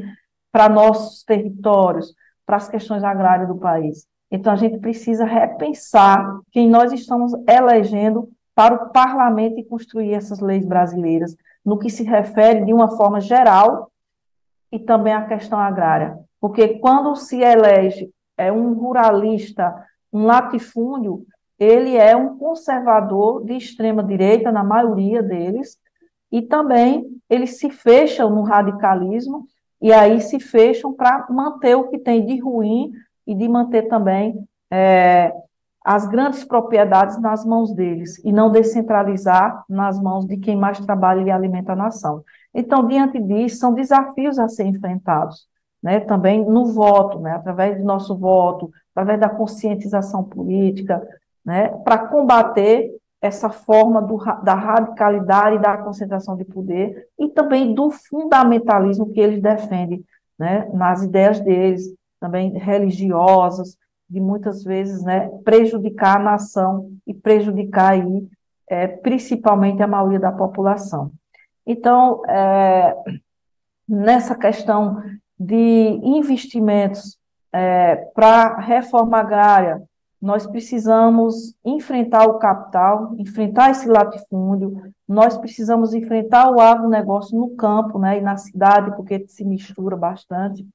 para 0.51 0.69
nossos 0.69 1.23
territórios, 1.23 2.15
para 2.47 2.57
as 2.57 2.69
questões 2.69 3.05
agrárias 3.05 3.49
do 3.49 3.57
país. 3.57 4.07
Então, 4.31 4.53
a 4.53 4.57
gente 4.57 4.79
precisa 4.79 5.25
repensar 5.25 6.41
quem 6.51 6.69
nós 6.69 6.93
estamos 6.93 7.33
elegendo 7.47 8.29
para 8.55 8.75
o 8.75 8.91
parlamento 8.91 9.61
e 9.61 9.65
construir 9.65 10.15
essas 10.15 10.41
leis 10.41 10.65
brasileiras, 10.65 11.37
no 11.65 11.79
que 11.79 11.91
se 11.91 12.05
refere 12.05 12.65
de 12.65 12.73
uma 12.73 12.97
forma 12.97 13.21
geral 13.21 13.91
e 14.73 14.79
também 14.79 15.13
a 15.13 15.27
questão 15.27 15.59
agrária. 15.59 16.19
Porque 16.41 16.79
quando 16.79 17.15
se 17.17 17.41
elege 17.43 18.11
é 18.37 18.51
um 18.51 18.73
ruralista, 18.75 19.75
um 20.13 20.25
latifúndio, 20.25 21.27
ele 21.59 21.97
é 21.97 22.15
um 22.17 22.37
conservador 22.37 23.45
de 23.45 23.55
extrema 23.55 24.03
direita, 24.03 24.53
na 24.53 24.63
maioria 24.63 25.23
deles, 25.23 25.79
e 26.31 26.43
também 26.43 27.05
eles 27.31 27.59
se 27.59 27.71
fecham 27.71 28.31
no 28.31 28.43
radicalismo, 28.43 29.47
e 29.81 29.93
aí 29.93 30.21
se 30.21 30.41
fecham 30.41 30.93
para 30.93 31.27
manter 31.31 31.75
o 31.75 31.89
que 31.89 31.99
tem 31.99 32.25
de 32.25 32.39
ruim 32.41 32.93
e 33.27 33.35
de 33.35 33.49
manter 33.49 33.89
também 33.89 34.35
é, 34.71 35.33
as 35.85 36.07
grandes 36.07 36.45
propriedades 36.45 37.21
nas 37.21 37.45
mãos 37.45 37.73
deles, 37.73 38.19
e 38.25 38.33
não 38.33 38.51
descentralizar 38.51 39.65
nas 39.69 40.01
mãos 40.01 40.27
de 40.27 40.37
quem 40.37 40.57
mais 40.57 40.81
trabalha 40.81 41.23
e 41.23 41.31
alimenta 41.31 41.73
a 41.73 41.77
nação. 41.77 42.25
Então, 42.53 42.87
diante 42.87 43.21
disso, 43.21 43.59
são 43.59 43.73
desafios 43.73 44.39
a 44.39 44.49
ser 44.49 44.65
enfrentados, 44.65 45.47
né? 45.83 46.01
também 46.01 46.45
no 46.45 46.67
voto, 46.73 47.21
né? 47.21 47.33
através 47.33 47.79
do 47.79 47.85
nosso 47.85 48.17
voto, 48.17 48.71
através 48.93 49.21
da 49.21 49.29
conscientização 49.29 50.25
política, 50.25 51.07
né? 51.47 51.69
para 51.85 52.09
combater 52.09 52.91
essa 53.23 53.49
forma 53.49 54.03
do, 54.03 54.19
da 54.43 54.55
radicalidade 54.55 55.57
e 55.57 55.61
da 55.61 55.79
concentração 55.79 56.37
de 56.37 56.45
poder 56.45 57.09
e 57.19 57.29
também 57.29 57.73
do 57.73 57.91
fundamentalismo 57.91 59.13
que 59.13 59.21
eles 59.21 59.41
defendem 59.41 60.05
né? 60.37 60.69
nas 60.75 61.05
ideias 61.05 61.41
deles, 61.41 61.95
também 62.21 62.51
religiosas, 62.59 63.79
de 64.09 64.21
muitas 64.21 64.63
vezes 64.63 65.03
né, 65.03 65.29
prejudicar 65.45 66.17
a 66.17 66.23
nação 66.23 66.93
e 67.07 67.13
prejudicar 67.13 67.93
aí, 67.93 68.29
é, 68.69 68.87
principalmente 68.87 69.83
a 69.83 69.87
maioria 69.87 70.21
da 70.21 70.31
população. 70.31 71.11
Então, 71.67 72.23
é, 72.27 72.97
nessa 73.89 74.37
questão 74.37 75.03
de 75.39 76.01
investimentos 76.03 77.19
é, 77.53 77.97
para 78.15 78.61
reforma 78.61 79.19
agrária, 79.19 79.83
nós 80.21 80.47
precisamos 80.47 81.55
enfrentar 81.65 82.27
o 82.27 82.39
capital, 82.39 83.15
enfrentar 83.19 83.71
esse 83.71 83.89
latifúndio, 83.89 84.93
nós 85.07 85.37
precisamos 85.37 85.95
enfrentar 85.95 86.51
o 86.51 86.61
agronegócio 86.61 87.39
no 87.39 87.51
campo 87.51 87.99
né, 87.99 88.19
e 88.19 88.21
na 88.21 88.37
cidade, 88.37 88.95
porque 88.97 89.27
se 89.29 89.45
mistura 89.45 89.97
bastante, 89.97 90.67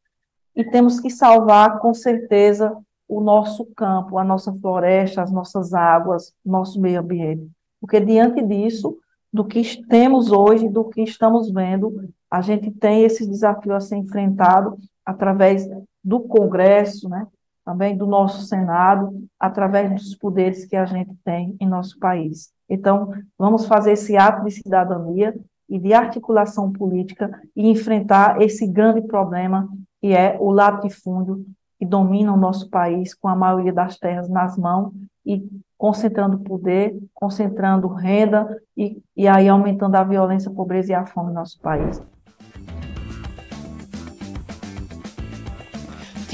e 0.55 0.63
temos 0.63 0.99
que 0.99 1.09
salvar, 1.09 1.79
com 1.79 1.93
certeza, 1.93 2.75
o 3.07 3.19
nosso 3.19 3.65
campo, 3.75 4.17
a 4.17 4.23
nossa 4.23 4.53
floresta, 4.53 5.21
as 5.21 5.31
nossas 5.31 5.73
águas, 5.73 6.33
nosso 6.45 6.79
meio 6.79 6.99
ambiente. 6.99 7.49
Porque 7.79 7.99
diante 7.99 8.41
disso, 8.41 8.97
do 9.31 9.45
que 9.45 9.85
temos 9.87 10.31
hoje, 10.31 10.67
do 10.67 10.85
que 10.85 11.01
estamos 11.01 11.51
vendo. 11.51 12.09
A 12.29 12.41
gente 12.41 12.69
tem 12.71 13.03
esse 13.03 13.25
desafio 13.25 13.73
a 13.73 13.79
ser 13.79 13.95
enfrentado 13.97 14.77
através 15.05 15.67
do 16.03 16.19
Congresso, 16.21 17.07
né? 17.07 17.25
Também 17.65 17.95
do 17.95 18.05
nosso 18.05 18.45
Senado, 18.45 19.11
através 19.39 19.91
dos 19.91 20.15
poderes 20.15 20.65
que 20.65 20.75
a 20.75 20.85
gente 20.85 21.13
tem 21.23 21.55
em 21.59 21.67
nosso 21.67 21.97
país. 21.99 22.51
Então, 22.69 23.11
vamos 23.37 23.65
fazer 23.65 23.93
esse 23.93 24.15
ato 24.17 24.45
de 24.45 24.51
cidadania 24.51 25.35
e 25.69 25.79
de 25.79 25.93
articulação 25.93 26.71
política 26.71 27.31
e 27.55 27.69
enfrentar 27.69 28.41
esse 28.41 28.67
grande 28.67 29.01
problema 29.01 29.69
que 30.01 30.07
é 30.07 30.35
o 30.39 30.51
latifúndio 30.51 31.45
que 31.77 31.85
domina 31.85 32.33
o 32.33 32.37
nosso 32.37 32.69
país 32.69 33.13
com 33.13 33.27
a 33.27 33.35
maioria 33.35 33.73
das 33.73 33.97
terras 33.97 34.29
nas 34.29 34.57
mãos 34.57 34.91
e 35.25 35.43
concentrando 35.77 36.39
poder, 36.39 36.95
concentrando 37.13 37.87
renda 37.87 38.61
e, 38.77 39.01
e 39.15 39.27
aí 39.27 39.49
aumentando 39.49 39.95
a 39.95 40.03
violência, 40.03 40.51
a 40.51 40.53
pobreza 40.53 40.91
e 40.91 40.95
a 40.95 41.05
fome 41.05 41.29
no 41.29 41.35
nosso 41.35 41.59
país. 41.59 42.01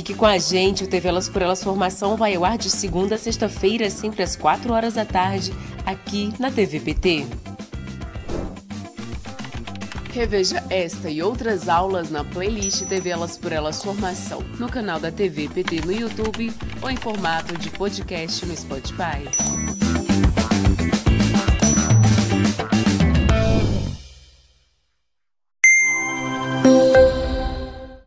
Fique 0.07 0.19
com 0.19 0.25
a 0.25 0.37
gente, 0.37 0.85
o 0.85 0.87
TV 0.87 1.09
Elas 1.09 1.27
por 1.27 1.41
Elas 1.41 1.61
Formação 1.61 2.15
vai 2.15 2.33
ao 2.33 2.45
ar 2.45 2.57
de 2.57 2.69
segunda 2.69 3.15
a 3.15 3.17
sexta-feira, 3.17 3.89
sempre 3.89 4.23
às 4.23 4.37
4 4.37 4.71
horas 4.71 4.93
da 4.93 5.03
tarde, 5.03 5.51
aqui 5.85 6.33
na 6.39 6.49
TV 6.49 6.79
PT. 6.79 7.25
Reveja 10.13 10.63
esta 10.69 11.09
e 11.09 11.21
outras 11.21 11.67
aulas 11.67 12.09
na 12.09 12.23
playlist 12.23 12.85
TV 12.85 13.09
Elas 13.09 13.37
por 13.37 13.51
Elas 13.51 13.83
Formação, 13.83 14.41
no 14.57 14.69
canal 14.69 14.97
da 14.97 15.11
TV 15.11 15.49
PT 15.49 15.81
no 15.85 15.91
YouTube 15.91 16.53
ou 16.81 16.89
em 16.89 16.95
formato 16.95 17.57
de 17.57 17.69
podcast 17.69 18.45
no 18.45 18.55
Spotify. 18.55 19.86